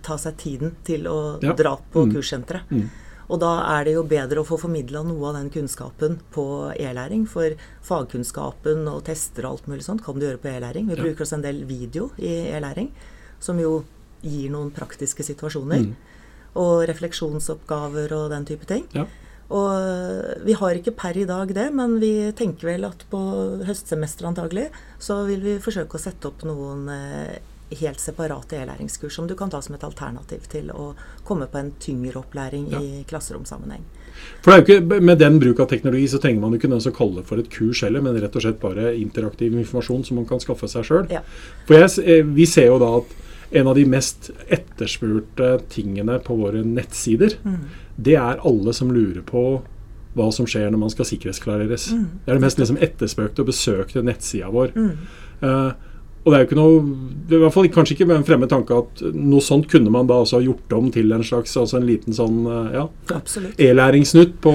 ta 0.01 0.15
seg 0.17 0.39
tiden 0.41 0.71
til 0.89 1.03
å 1.05 1.35
ja. 1.45 1.53
dra 1.53 1.75
på 1.77 2.07
mm. 2.07 2.13
kurssenteret. 2.15 2.71
Mm. 2.73 2.87
Og 3.33 3.41
da 3.41 3.53
er 3.79 3.87
det 3.89 3.95
jo 3.95 4.05
bedre 4.05 4.43
å 4.43 4.47
få 4.47 4.59
formidla 4.61 5.01
noe 5.09 5.31
av 5.31 5.39
den 5.39 5.49
kunnskapen 5.55 6.19
på 6.35 6.45
e-læring. 6.77 7.25
For 7.31 7.57
fagkunnskapen 7.87 8.85
og 8.93 9.07
tester 9.09 9.47
og 9.47 9.57
alt 9.57 9.71
mulig 9.73 9.87
sånt 9.87 10.05
kan 10.05 10.19
du 10.19 10.27
gjøre 10.27 10.43
på 10.43 10.51
e-læring. 10.53 10.91
Vi 10.91 10.99
ja. 10.99 11.07
bruker 11.07 11.25
også 11.25 11.39
en 11.39 11.47
del 11.47 11.63
video 11.69 12.11
i 12.21 12.35
e-læring, 12.53 12.91
som 13.41 13.61
jo 13.63 13.79
gir 14.23 14.53
noen 14.53 14.71
praktiske 14.75 15.25
situasjoner. 15.25 15.89
Mm. 15.89 15.95
Og 16.61 16.85
refleksjonsoppgaver 16.91 18.13
og 18.19 18.29
den 18.35 18.49
type 18.53 18.69
ting. 18.69 18.85
Ja. 18.93 19.09
Og 19.53 20.45
vi 20.47 20.55
har 20.57 20.77
ikke 20.77 20.95
per 20.97 21.17
i 21.19 21.27
dag 21.29 21.51
det, 21.57 21.67
men 21.77 21.99
vi 22.01 22.13
tenker 22.37 22.71
vel 22.71 22.87
at 22.89 23.05
på 23.11 23.21
høstsemesteret 23.67 24.31
antagelig 24.31 24.69
så 25.03 25.23
vil 25.29 25.43
vi 25.45 25.59
forsøke 25.61 25.99
å 25.99 26.01
sette 26.01 26.31
opp 26.31 26.45
noen 26.49 26.87
eh, 26.93 27.41
helt 27.81 28.01
separate 28.01 28.59
e-læringskurs 28.59 29.17
som 29.19 29.27
du 29.29 29.35
kan 29.39 29.51
ta 29.51 29.63
som 29.63 29.75
et 29.77 29.85
alternativ 29.87 30.47
til 30.53 30.71
å 30.75 30.93
komme 31.27 31.49
på 31.51 31.61
en 31.61 31.73
tyngre 31.83 32.21
opplæring 32.23 32.69
ja. 32.73 32.81
i 32.83 33.03
klasseromsammenheng. 33.09 33.85
For 34.43 34.53
det 34.53 34.55
er 34.55 34.61
jo 34.61 34.67
ikke, 34.67 35.01
Med 35.01 35.19
den 35.19 35.39
bruk 35.41 35.61
av 35.61 35.71
teknologi 35.71 36.07
så 36.13 36.21
trenger 36.23 36.43
man 36.43 36.53
jo 36.53 36.61
ikke 36.61 36.71
noe 36.73 36.85
som 36.85 36.95
kaller 36.97 37.25
for 37.27 37.41
et 37.41 37.51
kurs 37.53 37.83
heller, 37.85 38.05
men 38.05 38.19
rett 38.21 38.37
og 38.37 38.45
slett 38.45 38.61
bare 38.63 38.95
interaktiv 38.99 39.55
informasjon 39.57 40.05
som 40.09 40.21
man 40.21 40.29
kan 40.29 40.43
skaffe 40.43 40.69
seg 40.71 40.87
sjøl. 40.89 41.11
Ja. 41.13 41.25
Eh, 41.73 42.25
vi 42.27 42.47
ser 42.47 42.69
jo 42.71 42.79
da 42.83 42.95
at 43.01 43.19
en 43.53 43.69
av 43.69 43.77
de 43.77 43.85
mest 43.89 44.31
etterspurte 44.49 45.59
tingene 45.73 46.17
på 46.25 46.37
våre 46.39 46.63
nettsider, 46.65 47.37
mm. 47.45 47.63
det 47.97 48.17
er 48.17 48.41
alle 48.49 48.73
som 48.77 48.93
lurer 48.95 49.21
på 49.29 49.63
hva 50.17 50.29
som 50.33 50.49
skjer 50.49 50.71
når 50.73 50.81
man 50.81 50.93
skal 50.93 51.09
sikkerhetsklareres. 51.09 51.89
Mm. 51.93 52.05
Det 52.25 52.33
er 52.33 52.39
det 52.39 52.45
mest 52.45 52.61
liksom, 52.61 52.79
etterspøkte 52.85 53.45
og 53.45 53.49
besøkte 53.49 54.05
nettsida 54.05 54.51
vår. 54.53 54.73
Mm. 54.77 54.93
Uh, 55.43 55.92
og 56.23 56.31
det 56.31 56.37
er 56.37 56.45
jo 56.45 56.49
ikke 56.49 56.59
noe 56.59 56.83
det 57.29 57.39
i 57.39 57.41
hvert 57.43 57.55
fall 57.55 57.69
Kanskje 57.73 57.97
ikke 57.97 58.07
med 58.11 58.21
en 58.21 58.27
fremmed 58.27 58.51
tanke 58.51 58.77
at 58.77 59.03
noe 59.17 59.43
sånt 59.43 59.69
kunne 59.71 59.91
man 59.93 60.09
da 60.11 60.19
også 60.23 60.39
ha 60.39 60.45
gjort 60.45 60.75
om 60.77 60.91
til 60.95 61.13
en 61.15 61.25
slags 61.27 61.55
altså 61.59 61.79
en 61.79 61.87
liten 61.89 62.15
sånn 62.15 62.43
eh, 62.47 62.77
ja, 62.77 62.85
e-læringssnutt 63.67 64.35
på 64.45 64.53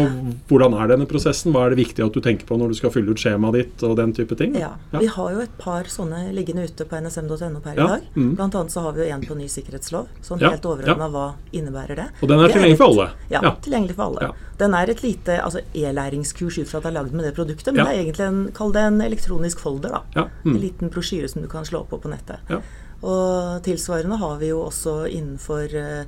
hvordan 0.50 0.76
er 0.78 0.92
denne 0.92 1.08
prosessen? 1.10 1.54
Hva 1.56 1.66
er 1.66 1.74
det 1.74 1.82
viktig 1.82 2.06
at 2.06 2.16
du 2.16 2.22
tenker 2.24 2.48
på 2.48 2.58
når 2.60 2.74
du 2.74 2.80
skal 2.80 2.94
fylle 2.94 3.12
ut 3.12 3.22
skjemaet 3.22 3.58
ditt 3.58 3.86
og 3.88 3.96
den 4.00 4.14
type 4.16 4.38
ting? 4.40 4.56
Ja, 4.60 4.74
ja. 4.94 5.02
Vi 5.02 5.10
har 5.16 5.34
jo 5.34 5.44
et 5.44 5.56
par 5.60 5.90
sånne 5.92 6.28
liggende 6.36 6.68
ute 6.68 6.88
på 6.88 7.00
nsm.no 7.02 7.62
per 7.64 7.74
i 7.74 7.82
ja. 7.82 7.88
dag. 7.96 8.08
Mm. 8.16 8.34
Blant 8.38 8.60
annet 8.60 8.76
så 8.76 8.84
har 8.86 8.96
vi 8.96 9.04
jo 9.04 9.10
en 9.16 9.26
på 9.28 9.38
ny 9.40 9.48
sikkerhetslov. 9.52 10.12
Sånn 10.26 10.44
helt 10.44 10.68
overordna 10.70 11.10
hva 11.14 11.28
innebærer 11.56 12.04
det? 12.04 12.08
Og 12.22 12.32
den 12.32 12.44
er 12.44 12.54
tilgjengelig 12.54 12.80
for 12.80 12.94
alle? 12.94 13.10
Ja, 13.34 13.56
tilgjengelig 13.64 13.98
for 13.98 14.12
alle. 14.12 14.34
Den 14.58 14.74
er 14.74 14.90
et 14.90 15.04
lite 15.06 15.38
altså 15.44 15.62
e-læringskurs 15.78 16.58
ut 16.58 16.70
fra 16.70 16.80
at 16.80 16.88
det 16.88 16.92
er 16.92 16.98
lagd 16.98 17.14
med 17.14 17.28
det 17.28 17.34
produktet, 17.38 17.74
men 17.74 17.84
det 17.84 17.94
er 17.94 18.02
egentlig 18.02 18.26
en, 18.26 18.40
kall 18.58 18.74
det 18.74 18.86
en 18.90 19.02
elektronisk 19.06 19.62
folder. 19.62 19.98
da. 19.98 20.28
Mm. 20.44 20.56
En 20.56 20.62
liten 20.62 20.94
brosjyre 20.94 21.30
som 21.30 21.44
du 21.44 21.50
kan 21.52 21.57
slå 21.66 21.84
på 21.90 22.00
på 22.04 22.12
nettet. 22.12 22.44
Ja. 22.50 22.62
Og 23.08 23.64
tilsvarende 23.66 24.18
har 24.18 24.38
vi 24.42 24.52
jo 24.52 24.64
også 24.66 25.06
innenfor 25.10 25.76
eh, 25.78 26.06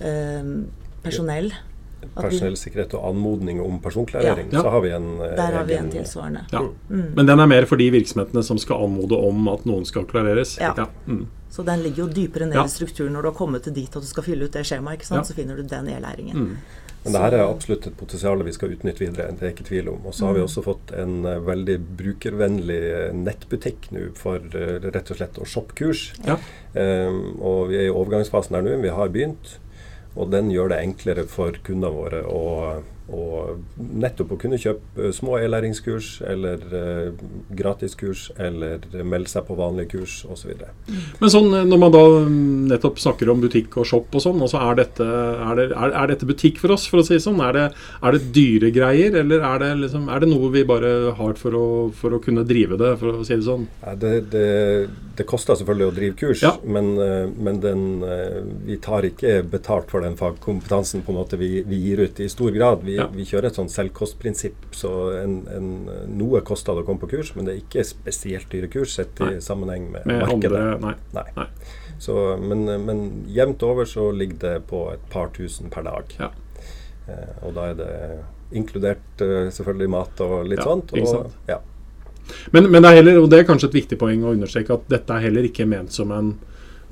eh 0.00 0.54
personell. 1.02 1.50
Personellsikkerhet 2.14 2.94
og 2.98 3.08
anmodning 3.12 3.60
om 3.62 3.78
personklarering, 3.82 4.50
ja. 4.52 4.62
så 4.62 4.72
har 4.74 4.82
vi 4.84 4.90
en 4.96 5.08
eh, 5.20 5.36
Der 5.38 5.58
har 5.58 5.64
vi 5.68 5.76
en 5.78 5.90
tilsvarende. 5.90 6.44
Ja. 6.52 6.64
Mm. 6.88 7.06
Men 7.16 7.30
den 7.30 7.40
er 7.40 7.50
mer 7.50 7.68
for 7.70 7.80
de 7.80 7.90
virksomhetene 7.94 8.42
som 8.46 8.60
skal 8.60 8.84
anmode 8.86 9.16
om 9.16 9.48
at 9.52 9.64
noen 9.68 9.86
skal 9.88 10.06
klareres? 10.10 10.58
Ja. 10.60 10.74
Mm. 11.06 11.26
Så 11.52 11.62
den 11.62 11.82
ligger 11.84 12.06
jo 12.06 12.12
dypere 12.12 12.46
ned 12.48 12.62
i 12.64 12.70
strukturen 12.72 13.12
når 13.12 13.26
du 13.26 13.28
har 13.28 13.36
kommet 13.36 13.66
til 13.66 13.74
dit 13.76 13.96
at 13.96 14.00
du 14.00 14.08
skal 14.08 14.24
fylle 14.24 14.48
ut 14.48 14.54
det 14.54 14.64
skjemaet. 14.64 15.04
Så 15.04 15.36
finner 15.36 15.58
du 15.58 15.66
den 15.68 15.90
e-læringen. 15.92 16.36
Mm. 16.36 16.82
Men 17.02 17.16
det 17.16 17.20
her 17.24 17.34
er 17.34 17.48
absolutt 17.48 17.86
et 17.90 17.96
potensial 17.98 18.44
vi 18.46 18.54
skal 18.54 18.72
utnytte 18.76 19.02
videre. 19.02 19.32
det 19.34 19.42
er 19.42 19.52
ikke 19.52 19.66
tvil 19.66 19.90
om. 19.90 20.06
Og 20.06 20.14
så 20.14 20.28
har 20.28 20.36
vi 20.36 20.42
mm. 20.42 20.46
også 20.46 20.62
fått 20.64 20.92
en 20.94 21.16
uh, 21.26 21.40
veldig 21.42 21.76
brukervennlig 21.98 22.78
eh, 22.92 23.16
nettbutikk 23.16 23.90
nå 23.92 24.06
for 24.18 24.44
rett 24.52 25.10
og 25.10 25.18
slett 25.18 25.40
å 25.42 25.48
shoppe 25.48 25.76
kurs. 25.82 26.04
Ja. 26.28 26.38
Um, 26.72 27.34
og 27.42 27.72
vi 27.72 27.80
er 27.80 27.88
i 27.88 27.92
overgangsfasen 27.92 28.56
her 28.56 28.64
nå. 28.64 28.78
Vi 28.84 28.94
har 28.94 29.10
begynt. 29.12 29.56
Og 30.16 30.32
den 30.32 30.50
gjør 30.52 30.72
det 30.72 30.82
enklere 30.84 31.26
for 31.30 31.56
kundene 31.64 31.92
våre 31.94 32.24
å 32.28 32.42
å 33.10 33.54
nettopp 33.76 34.34
å 34.34 34.38
kunne 34.40 34.58
kjøpe 34.60 35.10
små 35.14 35.36
e-læringskurs 35.42 36.10
eller 36.28 36.62
uh, 36.70 37.24
gratiskurs 37.56 38.28
eller 38.40 38.84
melde 39.02 39.30
seg 39.32 39.44
på 39.48 39.56
vanlige 39.58 39.96
kurs 39.96 40.20
osv. 40.30 40.52
Men 41.20 41.32
sånn, 41.32 41.50
når 41.68 41.82
man 41.82 41.94
da 41.94 42.02
nettopp 42.72 43.00
snakker 43.02 43.32
om 43.32 43.42
butikk 43.42 43.76
og 43.82 43.88
shop 43.88 44.14
og 44.14 44.24
sånn, 44.24 44.40
altså 44.44 44.62
er, 44.62 44.78
dette, 44.84 45.06
er, 45.08 45.54
det, 45.58 45.66
er, 45.72 45.96
er, 45.98 46.12
dette, 46.12 46.28
butikk 46.28 46.62
for 46.62 46.76
oss, 46.76 46.86
for 46.90 47.02
å 47.02 47.06
si 47.06 47.16
det 47.18 47.24
sånn? 47.26 47.42
Er 47.44 47.58
det, 47.58 47.66
er 48.00 48.16
det 48.16 48.22
dyre 48.36 48.72
greier, 48.74 49.18
eller 49.22 49.44
er 49.50 49.64
det, 49.64 49.72
liksom, 49.84 50.08
er 50.12 50.22
det 50.22 50.30
noe 50.32 50.52
vi 50.54 50.64
bare 50.68 50.92
har 51.18 51.38
for 51.40 51.58
å, 51.58 51.66
for 51.98 52.16
å, 52.16 52.22
kunne 52.22 52.46
drive 52.48 52.78
det, 52.80 52.94
for 53.02 53.20
å 53.20 53.26
si 53.26 53.34
det 53.34 53.48
sånn? 53.48 53.66
Ja, 53.82 53.96
det, 53.98 54.14
det, 54.32 54.46
koster 55.28 55.58
selvfølgelig 55.58 55.88
å 55.88 55.94
drive 55.96 56.16
kurs, 56.18 56.42
ja. 56.44 56.52
men, 56.64 56.92
eh, 57.00 57.26
men 57.28 57.60
den, 57.62 57.84
eh, 58.06 58.38
vi 58.66 58.78
tar 58.82 59.06
ikke 59.08 59.42
betalt 59.52 59.92
for 59.92 60.04
den 60.04 60.16
fagkompetansen 60.18 61.04
på 61.04 61.12
en 61.12 61.18
måte 61.20 61.38
vi, 61.40 61.50
vi 61.68 61.80
gir 61.84 62.04
ut 62.06 62.20
i 62.22 62.28
stor 62.32 62.50
grad. 62.54 62.84
Vi, 62.86 62.96
ja. 62.98 63.08
vi 63.12 63.26
kjører 63.28 63.50
et 63.50 63.60
sånn 63.60 63.70
selvkostprinsipp, 63.72 64.70
så 64.76 64.92
en, 65.20 65.38
en, 65.52 65.70
noe 66.16 66.42
koster 66.46 66.76
det 66.76 66.84
å 66.84 66.88
komme 66.88 67.04
på 67.04 67.12
kurs, 67.14 67.34
men 67.36 67.48
det 67.48 67.54
er 67.54 67.62
ikke 67.64 67.86
spesielt 67.86 68.50
dyre 68.52 68.70
kurs 68.72 68.96
sett 68.98 69.20
i 69.20 69.34
nei. 69.34 69.40
sammenheng 69.44 69.90
med, 69.92 70.08
med 70.08 70.24
markedet. 70.24 70.66
Andre, 70.78 70.94
nei. 71.14 71.26
nei. 71.38 71.48
Så, 72.02 72.16
men, 72.42 72.64
men, 72.86 73.02
jevnt 73.30 73.62
over 73.62 73.86
så 73.86 74.08
ligger 74.10 74.40
det 74.42 74.54
på 74.70 74.88
et 74.90 75.04
par 75.12 75.30
tusen 75.36 75.70
per 75.70 75.84
dag. 75.86 76.16
Ja. 76.18 76.32
Eh, 77.06 77.34
og 77.46 77.54
da 77.58 77.68
er 77.70 77.76
det 77.78 77.92
inkludert 78.58 79.22
eh, 79.24 79.50
selvfølgelig 79.54 79.90
mat 79.92 80.22
og 80.24 80.34
litt 80.50 80.60
ja, 80.60 80.66
sånt. 80.66 80.94
Og, 80.98 81.36
ja. 81.48 81.60
Men, 82.54 82.70
men 82.70 82.82
det, 82.82 82.88
er 82.90 83.00
heller, 83.00 83.20
og 83.22 83.28
det 83.32 83.42
er 83.42 83.48
kanskje 83.48 83.70
et 83.70 83.82
viktig 83.82 83.98
poeng 84.00 84.24
å 84.24 84.32
understreke 84.36 84.74
at 84.76 84.88
dette 84.92 85.14
er 85.14 85.26
heller 85.28 85.48
ikke 85.48 85.68
ment 85.68 85.94
som 85.94 86.12
en 86.14 86.34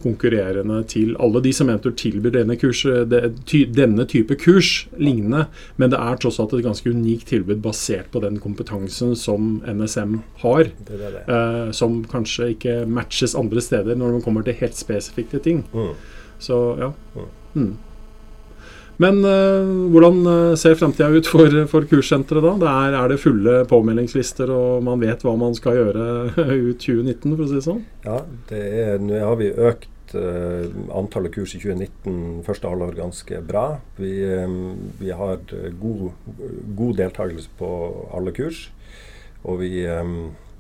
konkurrerende 0.01 0.79
til 0.89 1.13
alle 1.21 1.43
de 1.45 1.53
som 1.53 1.69
Mentor 1.69 1.93
tilbyr 1.99 2.33
denne, 2.39 2.57
kurs, 2.61 2.83
denne, 2.87 4.07
type 4.09 4.37
kurs 4.41 4.71
lignende. 4.97 5.47
Men 5.81 5.93
det 5.93 6.01
er 6.01 6.21
tross 6.21 6.41
alt 6.41 6.55
et 6.57 6.65
ganske 6.65 6.93
unikt 6.93 7.29
tilbud 7.31 7.61
basert 7.65 8.11
på 8.13 8.23
den 8.25 8.41
kompetansen 8.43 9.13
som 9.19 9.59
NSM 9.69 10.21
har. 10.45 10.73
Det 10.89 11.01
det. 11.03 11.25
Eh, 11.29 11.69
som 11.77 12.01
kanskje 12.09 12.53
ikke 12.55 12.81
matches 12.89 13.37
andre 13.39 13.63
steder 13.65 13.99
når 13.99 14.17
man 14.17 14.25
kommer 14.25 14.47
til 14.47 14.59
helt 14.63 14.79
spesifikke 14.79 15.43
ting. 15.45 15.65
Mm. 15.75 15.93
Så 16.41 16.59
ja. 16.81 16.93
Mm. 17.55 17.75
Men 19.01 19.23
uh, 19.25 19.89
hvordan 19.93 20.19
eh, 20.29 20.57
ser 20.61 20.77
fremtida 20.77 21.09
ut 21.09 21.29
for, 21.29 21.55
for 21.71 21.87
kurssenteret 21.89 22.45
da? 22.45 22.53
Det 22.61 22.69
er, 22.71 22.97
er, 22.99 23.13
det 23.13 23.21
fulle 23.23 23.55
påmeldingslister, 23.71 24.51
og 24.53 24.85
man 24.85 25.01
vet 25.01 25.25
hva 25.25 25.33
man 25.41 25.57
skal 25.57 25.79
gjøre 25.79 26.09
ut 26.69 26.83
2019, 26.83 27.33
for 27.33 27.45
å 27.47 27.49
si 27.49 27.57
det 27.57 27.65
sånn? 27.65 27.81
Ja, 28.05 28.19
det 28.51 28.61
er, 28.83 28.99
nå 29.01 29.23
har 29.25 29.39
vi 29.41 29.49
økt 29.55 30.13
uh, 30.19 30.67
antallet 30.99 31.33
kurs 31.33 31.55
i 31.57 31.63
2019 31.63 32.43
første 32.45 32.69
halvår 32.69 32.99
ganske 32.99 33.41
bra. 33.49 33.65
Vi, 33.97 34.13
vi 35.01 35.15
har 35.17 35.41
god, 35.81 36.03
god 36.77 37.01
deltakelse 37.01 37.55
på 37.61 37.71
alle 38.17 38.35
kurs. 38.37 38.67
Og 39.49 39.63
vi, 39.63 39.87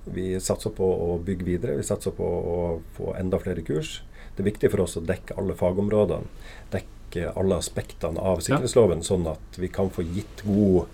vi 0.08 0.30
satser 0.40 0.72
på 0.72 0.86
å 0.88 1.18
bygge 1.20 1.44
videre. 1.44 1.76
Vi 1.76 1.84
satser 1.84 2.14
på 2.16 2.24
å 2.24 2.56
få 2.96 3.12
enda 3.20 3.36
flere 3.42 3.60
kurs. 3.66 3.98
Det 4.32 4.40
er 4.40 4.48
viktig 4.48 4.70
for 4.72 4.86
oss 4.86 4.96
å 4.96 5.04
dekke 5.04 5.36
alle 5.36 5.58
fagområdene. 5.58 6.48
Dekke 6.72 6.99
dekke 7.10 7.32
alle 7.38 7.58
aspektene 7.58 8.20
av 8.20 8.40
sikkerhetsloven, 8.40 9.02
sånn 9.02 9.26
at 9.30 9.58
vi 9.58 9.68
kan 9.68 9.90
få 9.90 10.02
gitt 10.02 10.44
god, 10.44 10.86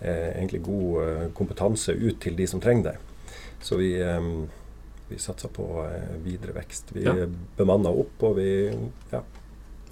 eh, 0.00 0.58
god 0.60 1.02
eh, 1.02 1.28
kompetanse 1.34 1.92
ut 1.92 2.20
til 2.20 2.36
de 2.36 2.46
som 2.46 2.60
trenger 2.60 2.92
det. 2.92 2.96
Så 3.62 3.76
vi, 3.76 3.94
eh, 4.00 4.20
vi 5.08 5.18
satser 5.18 5.48
på 5.48 5.84
eh, 5.86 6.18
videre 6.24 6.52
vekst. 6.52 6.92
Vi 6.92 7.04
ja. 7.04 7.14
bemanner 7.56 7.90
opp, 7.90 8.22
og 8.22 8.36
vi 8.36 8.72
ja, 9.12 9.22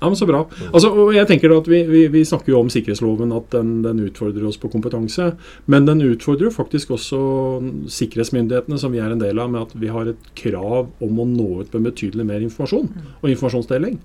ja, 0.01 0.09
men 0.09 0.17
Så 0.17 0.25
bra. 0.25 0.47
Altså, 0.73 0.89
og 0.97 1.11
jeg 1.13 1.29
tenker 1.29 1.53
at 1.53 1.67
vi, 1.69 1.83
vi, 1.85 2.07
vi, 2.09 2.23
snakker 2.25 2.55
jo 2.55 2.63
om 2.63 2.71
sikkerhetsloven, 2.73 3.35
at 3.37 3.51
den, 3.53 3.83
den, 3.85 4.01
utfordrer 4.01 4.47
oss 4.49 4.57
på 4.57 4.71
kompetanse. 4.73 5.35
Men 5.69 5.85
den 5.85 6.01
utfordrer 6.01 6.49
jo 6.49 6.55
faktisk 6.55 6.95
også 6.97 7.21
sikkerhetsmyndighetene, 7.85 8.79
som 8.81 8.95
vi 8.97 9.03
er 9.05 9.13
en 9.13 9.21
del 9.21 9.37
av, 9.37 9.51
med 9.53 9.67
at 9.67 9.75
vi 9.77 9.93
har 9.93 10.09
et 10.09 10.31
krav 10.41 10.89
om 11.05 11.21
å 11.21 11.29
nå 11.29 11.51
ut 11.61 11.77
med 11.77 11.91
betydelig 11.91 12.25
mer 12.33 12.41
informasjon 12.47 12.89
og 13.21 13.29
informasjonsdeling. 13.29 14.01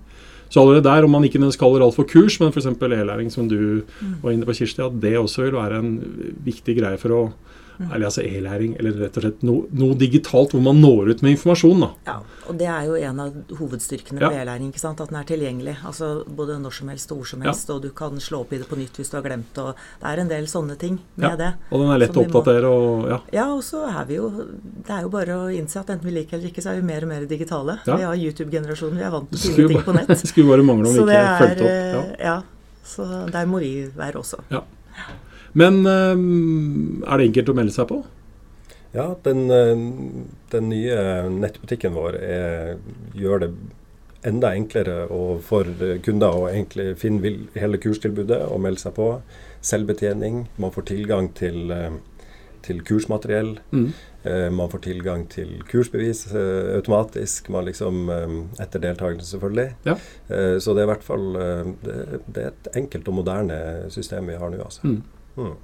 Så 0.50 0.62
allerede 0.62 0.84
der, 0.84 1.04
om 1.04 1.10
man 1.12 1.24
ikke 1.24 1.40
kaller 1.40 1.86
alt 1.86 1.96
for 1.96 2.08
kurs, 2.08 2.40
men 2.40 2.54
f.eks. 2.54 2.66
e-læring, 2.66 3.32
som 3.32 3.50
du 3.50 3.82
var 4.24 4.32
inne 4.32 4.46
på, 4.46 4.54
Kirsti, 4.54 4.82
at 4.82 5.02
det 5.02 5.18
også 5.18 5.42
vil 5.44 5.54
være 5.54 5.80
en 5.80 5.96
viktig 6.46 6.78
greie 6.80 6.98
for 7.02 7.16
å. 7.16 7.24
Eller 7.80 8.08
altså 8.08 8.24
e-læring, 8.24 8.76
eller 8.80 8.96
rett 9.06 9.18
og 9.20 9.26
slett 9.26 9.44
noe, 9.46 9.66
noe, 9.76 9.96
digitalt 10.00 10.56
hvor 10.56 10.64
man 10.64 10.80
når 10.82 11.12
ut 11.14 11.24
med 11.26 11.36
informasjon. 11.36 11.84
Da. 11.84 11.90
Ja, 12.08 12.16
og 12.50 12.60
det 12.60 12.68
er 12.72 12.88
jo 12.88 12.96
en 13.10 13.22
av 13.24 13.58
hovedstyrkene 13.60 14.22
ja. 14.24 14.30
ved 14.32 14.42
e-læring. 14.44 14.70
ikke 14.72 14.84
sant? 14.84 15.02
At 15.04 15.12
den 15.12 15.20
er 15.20 15.28
tilgjengelig. 15.30 15.76
altså 15.86 16.12
Både 16.38 16.58
når 16.62 16.78
som 16.80 16.92
helst 16.94 17.12
og 17.12 17.22
hvor 17.22 17.30
som 17.34 17.46
helst. 17.46 17.70
Ja. 17.70 17.76
Og 17.76 17.84
du 17.86 17.90
kan 17.96 18.20
slå 18.24 18.44
opp 18.46 18.54
i 18.56 18.62
det 18.62 18.70
på 18.70 18.80
nytt 18.80 19.00
hvis 19.00 19.12
du 19.12 19.18
har 19.20 19.26
glemt 19.26 19.60
og 19.62 19.74
Det 19.76 20.12
er 20.12 20.24
en 20.24 20.32
del 20.32 20.50
sånne 20.52 20.78
ting 20.82 21.00
med 21.16 21.30
ja. 21.30 21.36
det. 21.40 21.52
Og 21.72 21.84
den 21.84 21.94
er 21.94 22.02
lett 22.06 22.18
å 22.18 22.26
oppdatere 22.26 22.72
og 22.72 23.08
ja. 23.12 23.20
Ja, 23.36 23.48
og 23.54 23.64
så 23.66 23.86
er 23.90 24.08
vi 24.10 24.20
jo 24.20 24.30
Det 24.36 24.94
er 24.94 25.06
jo 25.06 25.12
bare 25.14 25.40
å 25.46 25.52
innse 25.54 25.82
at 25.82 25.92
enten 25.94 26.08
vi 26.08 26.16
liker 26.20 26.40
eller 26.40 26.52
ikke, 26.52 26.64
så 26.64 26.74
er 26.74 26.82
vi 26.82 26.88
mer 26.88 27.06
og 27.06 27.12
mer 27.12 27.28
digitale. 27.30 27.80
Vi 27.86 28.02
har 28.02 28.16
YouTube-generasjonen, 28.16 29.00
vi 29.00 29.08
er 29.08 29.14
vant 29.14 29.32
til 29.32 29.40
å 29.40 29.56
finne 29.60 29.74
ting 29.74 29.86
på 29.86 29.96
nett. 30.00 30.14
Skulle 30.32 30.52
bare 30.54 30.66
mangle 30.68 30.92
om 30.92 30.98
vi 30.98 31.06
ikke 31.06 31.38
fulgte 31.42 31.70
opp. 31.70 32.16
Ja. 32.20 32.32
ja. 32.32 32.38
Så 32.86 33.06
der 33.34 33.48
må 33.50 33.60
vi 33.64 33.72
være 33.98 34.22
også. 34.22 34.44
Ja. 34.54 34.62
Men 35.56 35.82
eh, 35.88 36.14
er 37.08 37.18
det 37.18 37.30
enkelt 37.30 37.52
å 37.52 37.58
melde 37.58 37.76
seg 37.76 37.90
på? 37.92 38.02
Ja, 38.96 39.10
den, 39.28 39.48
eh, 39.52 39.74
den 40.52 40.70
nye 40.72 41.00
nettbutikken 41.32 41.96
vår 41.96 42.20
er, 42.20 42.78
gjør 43.16 43.46
det 43.46 43.52
enda 44.26 44.56
enklere 44.58 45.06
for 45.46 45.70
kunder 46.04 46.34
å 46.34 46.48
finne 46.98 47.36
hele 47.54 47.80
kurstilbudet 47.82 48.42
og 48.48 48.64
melde 48.64 48.82
seg 48.82 48.96
på. 48.98 49.10
Selvbetjening. 49.66 50.46
Man 50.62 50.74
får 50.74 50.90
tilgang 50.92 51.30
til, 51.38 51.72
eh, 51.72 51.98
til 52.66 52.82
kursmateriell. 52.82 53.58
Mm. 53.72 53.94
Eh, 54.26 54.50
man 54.50 54.70
får 54.70 54.82
tilgang 54.88 55.26
til 55.30 55.60
kursbevis 55.70 56.26
eh, 56.34 56.72
automatisk 56.80 57.50
man 57.54 57.68
liksom, 57.68 58.08
etter 58.62 58.82
deltakelse, 58.82 59.28
selvfølgelig. 59.36 59.68
Ja. 59.86 59.98
Eh, 60.30 60.56
så 60.58 60.74
det 60.74 60.82
er 60.82 60.88
i 60.88 60.94
hvert 60.94 61.06
fall 61.06 61.28
det, 61.84 61.98
det, 62.26 62.42
er 62.42 62.50
et 62.50 62.72
enkelt 62.82 63.12
og 63.12 63.20
moderne 63.22 63.60
system 63.94 64.32
vi 64.32 64.40
har 64.42 64.50
nå. 64.50 64.64
Altså. 64.66 64.82
Mm. 64.88 65.04
Mm. 65.36 65.56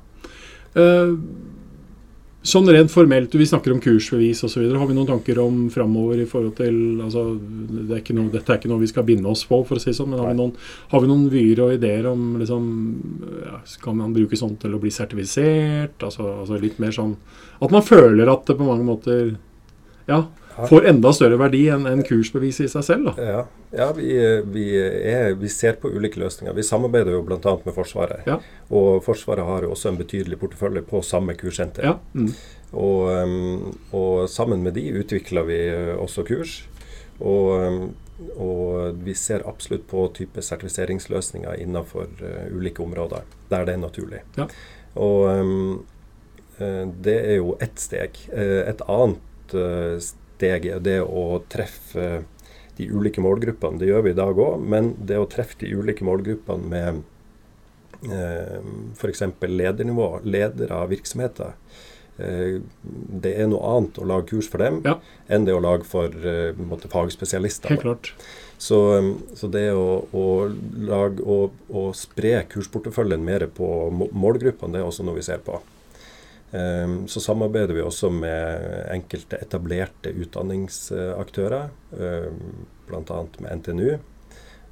Sånn 2.42 2.66
rent 2.74 2.90
formelt, 2.90 3.36
Vi 3.38 3.46
snakker 3.46 3.74
om 3.74 3.80
kursbevis 3.82 4.40
osv. 4.48 4.64
Har 4.74 4.88
vi 4.90 4.96
noen 4.98 5.10
tanker 5.12 5.38
om 5.44 5.68
framover 5.70 6.24
i 6.24 6.26
forhold 6.26 6.56
til 6.58 6.98
altså, 7.04 7.38
det 7.38 8.00
er 8.00 8.18
noe, 8.18 8.32
Dette 8.34 8.50
er 8.50 8.58
ikke 8.58 8.72
noe 8.72 8.82
vi 8.82 8.90
skal 8.90 9.06
binde 9.06 9.30
oss 9.30 9.44
på, 9.46 9.60
for 9.68 9.78
å 9.78 9.84
si 9.84 9.94
sånn, 9.94 10.10
men 10.10 10.24
har 10.24 10.32
vi, 10.32 10.40
noen, 10.40 10.56
har 10.90 11.04
vi 11.04 11.12
noen 11.12 11.28
vyer 11.30 11.62
og 11.62 11.76
ideer 11.76 12.10
om 12.10 12.40
liksom, 12.42 12.66
ja, 13.46 13.62
Skal 13.70 14.00
man 14.00 14.16
bruke 14.16 14.40
sånt 14.40 14.58
til 14.64 14.74
å 14.74 14.82
bli 14.82 14.90
sertifisert? 14.90 16.02
Altså, 16.02 16.26
altså, 16.42 16.58
litt 16.62 16.82
mer 16.82 16.96
sånn 16.96 17.14
At 17.62 17.76
man 17.78 17.86
føler 17.86 18.34
at 18.34 18.50
det 18.50 18.58
på 18.58 18.66
mange 18.66 18.90
måter 18.90 19.36
Ja, 20.10 20.24
får 20.70 20.88
enda 20.92 21.12
større 21.16 21.40
verdi 21.42 21.66
enn 21.74 21.88
en 21.90 22.04
kursbeviset 22.06 22.68
i 22.68 22.72
seg 22.72 22.86
selv. 22.88 23.12
Da. 23.12 23.28
Ja, 23.32 23.44
ja 23.78 23.90
vi, 23.98 24.08
vi, 24.54 24.66
er, 24.78 25.34
vi, 25.40 25.52
ser 25.52 25.80
på 25.82 25.90
ulike 25.90 26.22
løsninger. 26.22 26.56
Vi 26.58 26.66
samarbeider 26.66 27.16
jo 27.16 27.26
bl.a. 27.28 27.58
med 27.66 27.76
Forsvaret. 27.76 28.26
Ja. 28.30 28.40
Og 28.70 29.04
Forsvaret 29.06 29.48
har 29.48 29.68
jo 29.68 29.76
også 29.76 29.92
en 29.92 30.02
betydelig 30.02 30.40
portefølje 30.42 30.84
på 30.88 31.04
samme 31.06 31.38
kurssenter. 31.40 31.88
Ja. 31.88 31.98
Mm. 32.14 32.34
Og, 32.72 33.10
um, 33.12 33.72
og, 33.92 34.30
sammen 34.32 34.64
med 34.64 34.78
de 34.80 34.86
utvikler 35.02 35.48
vi 35.48 35.60
uh, 35.72 35.96
også 36.00 36.24
kurs. 36.28 36.62
Og, 37.20 37.50
um, 37.60 37.82
og, 38.38 39.02
vi 39.04 39.16
ser 39.18 39.46
absolutt 39.48 39.88
på 39.92 40.08
type 40.16 40.44
sertifiseringsløsninger 40.46 41.60
innenfor 41.64 42.08
uh, 42.22 42.46
ulike 42.56 42.84
områder 42.84 43.28
der 43.52 43.68
det 43.68 43.76
er 43.76 43.84
naturlig. 43.84 44.24
Ja. 44.40 44.48
Og 44.96 45.28
um, 45.42 45.84
uh, 46.62 46.88
det 47.04 47.18
er 47.20 47.38
jo 47.42 47.58
ett 47.60 47.80
steg. 47.80 48.24
et 48.32 48.82
annet 48.88 50.08
steget, 50.42 50.82
det 50.84 51.00
å 51.06 51.44
treffe 51.52 52.24
de 52.78 52.90
ulike 52.90 53.22
målgruppene. 53.22 53.80
Det 53.80 53.90
gjør 53.92 54.06
vi 54.08 54.14
i 54.16 54.18
dag 54.18 54.42
òg, 54.42 54.66
men 54.74 54.94
det 54.98 55.20
å 55.22 55.30
treffe 55.30 55.60
de 55.62 55.72
ulike 55.78 56.06
målgruppene 56.08 56.72
med 56.72 57.02
eh, 58.10 58.60
f.eks. 58.98 59.26
ledernivå, 59.46 60.12
ledere 60.26 60.84
av 60.84 60.92
virksomheter. 60.94 61.54
Eh, 62.22 62.62
det 63.24 63.34
er 63.36 63.50
noe 63.52 63.76
annet 63.76 64.00
å 64.02 64.08
lage 64.08 64.32
kurs 64.34 64.50
for 64.52 64.64
dem 64.64 64.82
ja. 64.86 64.98
enn 65.32 65.46
det 65.48 65.56
å 65.56 65.64
lage 65.64 65.88
for 65.90 66.10
eh, 66.10 66.58
måte, 66.58 66.90
fagspesialister. 66.92 67.74
Helt 67.76 67.86
klart. 67.86 68.14
Så, 68.62 68.78
så 69.38 69.50
det 69.50 69.72
å, 69.74 70.04
å, 70.14 70.26
lage, 70.86 71.24
å, 71.26 71.50
å 71.74 71.86
spre 71.98 72.44
kursporteføljen 72.52 73.24
mer 73.26 73.48
på 73.58 73.68
målgruppene, 73.92 74.76
det 74.76 74.84
er 74.84 74.90
også 74.90 75.06
noe 75.08 75.18
vi 75.18 75.26
ser 75.26 75.42
på. 75.46 75.62
Ehm, 76.52 77.08
så 77.08 77.22
samarbeider 77.24 77.74
vi 77.74 77.84
også 77.84 78.10
med 78.12 78.66
enkelte 78.92 79.40
etablerte 79.40 80.12
utdanningsaktører, 80.12 81.70
ehm, 81.98 82.42
bl.a. 82.90 83.20
med 83.40 83.62
NTNU. 83.62 83.92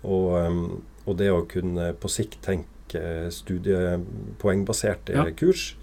Og, 0.03 0.27
ehm, 0.39 0.63
og, 1.05 1.13
det 1.19 1.29
å 1.31 1.45
kunne 1.50 1.93
på 2.00 2.12
sikt 2.12 2.41
tenke 2.45 3.29
studiepoengbaserte 3.31 5.15
ja. 5.15 5.27
kurs, 5.38 5.75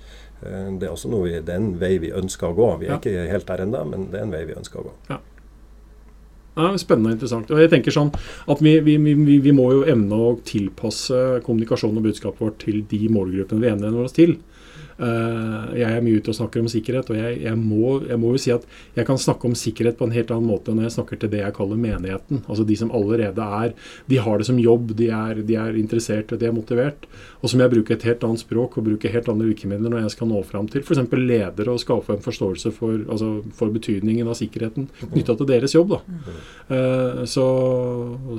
det 0.42 0.84
er 0.84 0.92
også 0.92 1.08
vi, 1.22 1.38
det 1.40 1.54
er 1.54 1.62
en 1.62 1.78
vei 1.80 1.94
vi 2.02 2.10
ønsker 2.12 2.50
å 2.50 2.56
gå. 2.56 2.66
Vi 2.82 2.88
er 2.90 2.96
ja. 2.96 2.98
ikke 3.00 3.30
helt 3.30 3.46
der 3.48 3.62
ennå, 3.64 3.80
men 3.88 4.10
det 4.12 4.20
er 4.20 4.26
en 4.26 4.34
vei 4.34 4.42
vi 4.44 4.56
ønsker 4.58 4.82
å 4.82 4.88
gå. 4.90 4.92
Ja. 5.08 5.20
Ja, 6.56 6.70
spennende 6.80 7.10
og 7.12 7.16
interessant. 7.18 7.50
Og 7.52 7.60
jeg 7.60 7.68
tenker 7.72 7.92
sånn 7.92 8.10
at 8.48 8.60
vi, 8.64 8.78
vi, 8.84 8.96
vi, 8.96 9.38
vi, 9.44 9.52
må 9.52 9.68
jo 9.74 9.82
evne 9.88 10.16
å 10.16 10.30
tilpasse 10.46 11.42
kommunikasjonen 11.44 12.00
og 12.00 12.06
budskapet 12.08 12.40
vårt 12.40 12.62
til 12.62 12.80
de 12.88 13.00
målgruppene 13.12 13.64
vi 13.64 13.72
henvender 13.74 14.06
oss 14.06 14.16
til. 14.16 14.38
Eh, 14.96 15.64
jeg 15.76 15.92
er 15.92 16.04
mye 16.04 16.20
ute 16.20 16.32
og 16.32 16.38
snakker 16.38 16.62
om 16.62 16.70
sikkerhet, 16.72 17.10
og 17.12 17.18
jeg, 17.18 17.40
jeg, 17.44 17.58
må, 17.60 17.98
jeg, 18.06 18.16
må, 18.20 18.32
jo 18.32 18.40
si 18.40 18.52
at 18.54 18.64
jeg 18.96 19.08
kan 19.08 19.20
snakke 19.20 19.48
om 19.48 19.56
sikkerhet 19.58 19.98
på 19.98 20.08
en 20.08 20.14
helt 20.16 20.32
annen 20.32 20.48
måte 20.48 20.72
når 20.72 20.88
jeg 20.88 20.96
snakker 20.96 21.20
til 21.20 21.32
det 21.34 21.42
jeg 21.42 21.56
kaller 21.56 21.80
menigheten. 21.80 22.42
Altså 22.46 22.64
de 22.68 22.78
som 22.80 22.92
allerede 22.96 23.48
er 23.60 23.74
De 24.08 24.20
har 24.22 24.38
det 24.38 24.48
som 24.48 24.60
jobb, 24.60 24.94
de 24.96 25.10
er, 25.12 25.42
de 25.46 25.58
er 25.60 25.76
interessert 25.76 26.32
de 26.36 26.48
er 26.48 26.54
motivert. 26.54 27.06
Og 27.42 27.52
som 27.52 27.60
jeg 27.60 27.72
bruker 27.72 27.96
et 27.96 28.06
helt 28.08 28.24
annet 28.26 28.42
språk 28.42 28.78
og 28.78 28.86
bruker 28.88 29.12
helt 29.12 29.28
andre 29.30 29.50
virkemidler 29.50 29.92
når 29.92 30.06
jeg 30.06 30.14
skal 30.16 30.30
nå 30.30 30.40
fram 30.48 30.68
til 30.70 30.84
f.eks. 30.84 31.02
ledere 31.16 31.74
og 31.74 31.82
skape 31.82 32.16
en 32.16 32.24
forståelse 32.24 32.72
for, 32.74 32.96
altså 33.04 33.30
for 33.56 33.72
betydningen 33.74 34.28
av 34.28 34.38
sikkerheten 34.38 34.88
knytta 35.02 35.36
til 35.36 35.50
deres 35.50 35.76
jobb. 35.76 35.96
Uh, 36.70 37.22
så, 37.28 37.46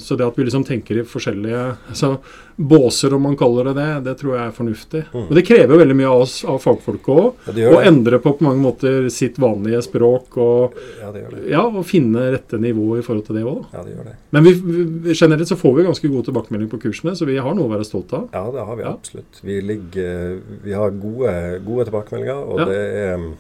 så, 0.02 0.18
det 0.18 0.28
at 0.28 0.38
vi 0.38 0.48
liksom 0.48 0.66
tenker 0.68 1.02
i 1.02 1.06
forskjellige 1.08 1.64
altså, 1.92 2.18
båser, 2.58 3.14
om 3.14 3.22
man 3.22 3.38
kaller 3.38 3.70
det 3.70 3.74
det, 3.78 3.88
det 4.08 4.14
tror 4.18 4.34
jeg 4.34 4.42
er 4.48 4.54
fornuftig. 4.56 5.02
Men 5.14 5.34
det 5.38 5.44
krever 5.46 5.78
veldig 5.78 5.98
mye 6.00 6.10
av 6.10 6.24
oss 6.24 6.40
av 6.50 6.58
fagfolk 6.64 7.10
òg. 7.14 7.44
Ja, 7.54 7.70
å 7.70 7.84
endre 7.86 8.18
på 8.24 8.34
på 8.34 8.46
mange 8.48 8.64
måter 8.64 9.06
sitt 9.14 9.38
vanlige 9.42 9.84
språk 9.86 10.40
og, 10.42 10.80
ja, 10.98 11.12
det 11.14 11.28
det. 11.36 11.44
Ja, 11.54 11.64
og 11.68 11.86
finne 11.86 12.32
rette 12.34 12.58
nivå 12.62 12.98
i 12.98 13.06
forhold 13.06 13.28
til 13.30 13.38
det 13.38 13.46
òg. 13.46 13.62
Ja, 13.76 13.86
det 13.86 13.94
gjør 13.94 14.10
det. 14.10 14.16
Men 14.34 14.48
vi, 14.48 14.56
vi, 14.58 15.14
generelt 15.14 15.54
så 15.54 15.60
får 15.60 15.78
vi 15.78 15.88
ganske 15.88 16.14
god 16.16 16.30
tilbakemelding 16.30 16.72
på 16.74 16.82
kursene, 16.88 17.14
så 17.18 17.30
vi 17.30 17.38
har 17.38 17.58
noe 17.58 17.70
å 17.70 17.74
være 17.76 17.86
stolt 17.88 18.18
av. 18.18 18.28
Ja, 18.34 18.46
det 18.54 18.66
har 18.70 18.82
vi 18.82 18.88
absolutt. 18.90 19.42
Vi, 19.46 19.62
ligger, 19.62 20.40
vi 20.66 20.78
har 20.78 20.98
gode, 20.98 21.34
gode 21.68 21.88
tilbakemeldinger, 21.92 22.42
og 22.42 22.64
det 22.66 22.80
er 22.82 23.18
eh, 23.18 23.34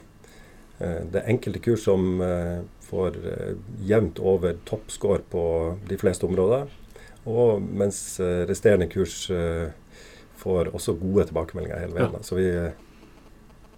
det 1.09 1.23
er 1.23 1.31
enkelte 1.33 1.57
kurs 1.65 1.87
som 1.87 2.19
uh, 2.21 2.59
får 2.85 3.15
uh, 3.17 3.53
jevnt 3.81 4.19
over 4.21 4.59
toppscore 4.69 5.23
på 5.31 5.45
de 5.89 5.97
fleste 5.97 6.27
områder. 6.29 6.67
Og 7.27 7.61
mens 7.61 7.99
uh, 8.23 8.45
resterende 8.47 8.87
kurs 8.91 9.25
får 10.37 10.69
også 10.75 10.95
gode 10.99 11.27
tilbakemeldinger 11.29 11.81
hele 11.81 11.97
veien. 11.97 12.13
Ja. 12.13 12.23
Så 12.25 12.37
vi, 12.37 12.47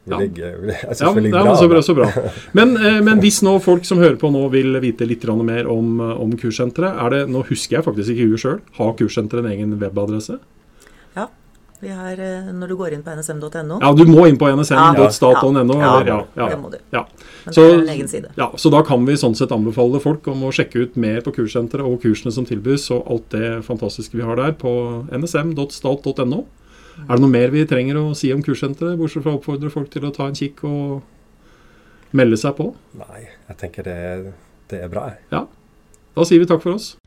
vi 0.04 0.12
ja. 0.12 0.20
ligger 0.20 0.68
Jeg 0.74 0.98
syns 0.98 1.02
ja, 1.06 1.12
vi 1.16 1.24
ligger 1.26 1.48
bra. 1.48 1.56
Så 1.56 1.70
bra, 1.72 1.82
så 1.86 1.96
bra. 1.98 2.10
Men, 2.58 2.76
eh, 2.78 3.00
men, 3.06 3.22
hvis 3.24 3.42
nå 3.46 3.56
folk 3.64 3.88
som 3.88 4.02
hører 4.02 4.20
på 4.22 4.32
nå 4.34 4.46
vil 4.54 4.80
vite 4.84 5.08
litt 5.08 5.26
mer 5.44 5.70
om, 5.72 6.00
eh, 6.00 6.22
om 6.26 6.36
kurssenteret, 6.38 7.00
er 7.06 7.16
det, 7.16 7.22
nå 7.34 7.44
husker 7.50 7.80
jeg 7.80 7.88
faktisk 7.88 8.16
ikke 8.16 8.30
huet 8.32 8.44
sjøl, 8.46 8.60
har 8.80 8.96
kurssenteret 9.00 9.46
en 9.46 9.52
egen 9.52 9.78
webadresse? 9.82 10.40
Ja. 11.18 11.30
Vi 11.80 11.90
har, 11.96 12.20
eh, 12.20 12.50
når 12.52 12.68
du 12.68 12.76
går 12.76 12.94
inn 12.98 13.04
på 13.06 13.14
nsm.no 13.16 13.78
Ja, 13.80 13.92
du 13.96 14.04
må 14.10 14.26
inn 14.28 14.38
på 14.40 14.50
nsm.stat.no. 14.52 15.78
Ja, 15.80 15.94
ja, 16.04 16.18
ja, 16.36 16.48
det 16.52 16.58
må 16.60 16.72
du. 16.74 16.78
Ja. 16.92 17.06
Så, 17.48 17.64
det 17.64 17.70
er 17.70 17.80
en 17.80 17.94
egen 17.94 18.12
side. 18.12 18.32
Ja, 18.36 18.50
så 18.60 18.72
da 18.74 18.82
kan 18.84 19.06
vi 19.08 19.16
sånn 19.20 19.38
sett 19.40 19.54
anbefale 19.56 20.02
folk 20.04 20.28
om 20.28 20.44
å 20.44 20.52
sjekke 20.56 20.84
ut 20.84 21.00
mer 21.00 21.24
på 21.24 21.32
kurssenteret 21.40 21.88
og 21.88 22.02
kursene 22.04 22.36
som 22.36 22.48
tilbys, 22.50 22.90
og 22.92 23.08
alt 23.08 23.30
det 23.32 23.54
fantastiske 23.68 24.20
vi 24.20 24.28
har 24.28 24.36
der 24.42 24.58
på 24.60 24.74
nsm.stat.no. 25.08 26.44
Er 27.08 27.16
det 27.16 27.22
noe 27.24 27.32
mer 27.32 27.56
vi 27.56 27.64
trenger 27.70 28.02
å 28.02 28.06
si 28.18 28.34
om 28.36 28.44
kurssenteret, 28.44 29.00
bortsett 29.00 29.24
fra 29.24 29.38
å 29.38 29.40
oppfordre 29.40 29.72
folk 29.72 29.88
til 29.94 30.10
å 30.10 30.12
ta 30.16 30.28
en 30.28 30.36
kikk 30.36 30.66
og 30.68 31.00
melde 32.12 32.40
seg 32.44 32.60
på? 32.60 32.74
Nei, 33.00 33.30
jeg 33.48 33.62
tenker 33.64 33.88
det, 33.88 34.00
det 34.68 34.84
er 34.84 34.92
bra. 34.92 35.14
Ja. 35.32 35.46
Da 36.18 36.28
sier 36.28 36.44
vi 36.44 36.50
takk 36.50 36.66
for 36.66 36.76
oss. 36.76 36.98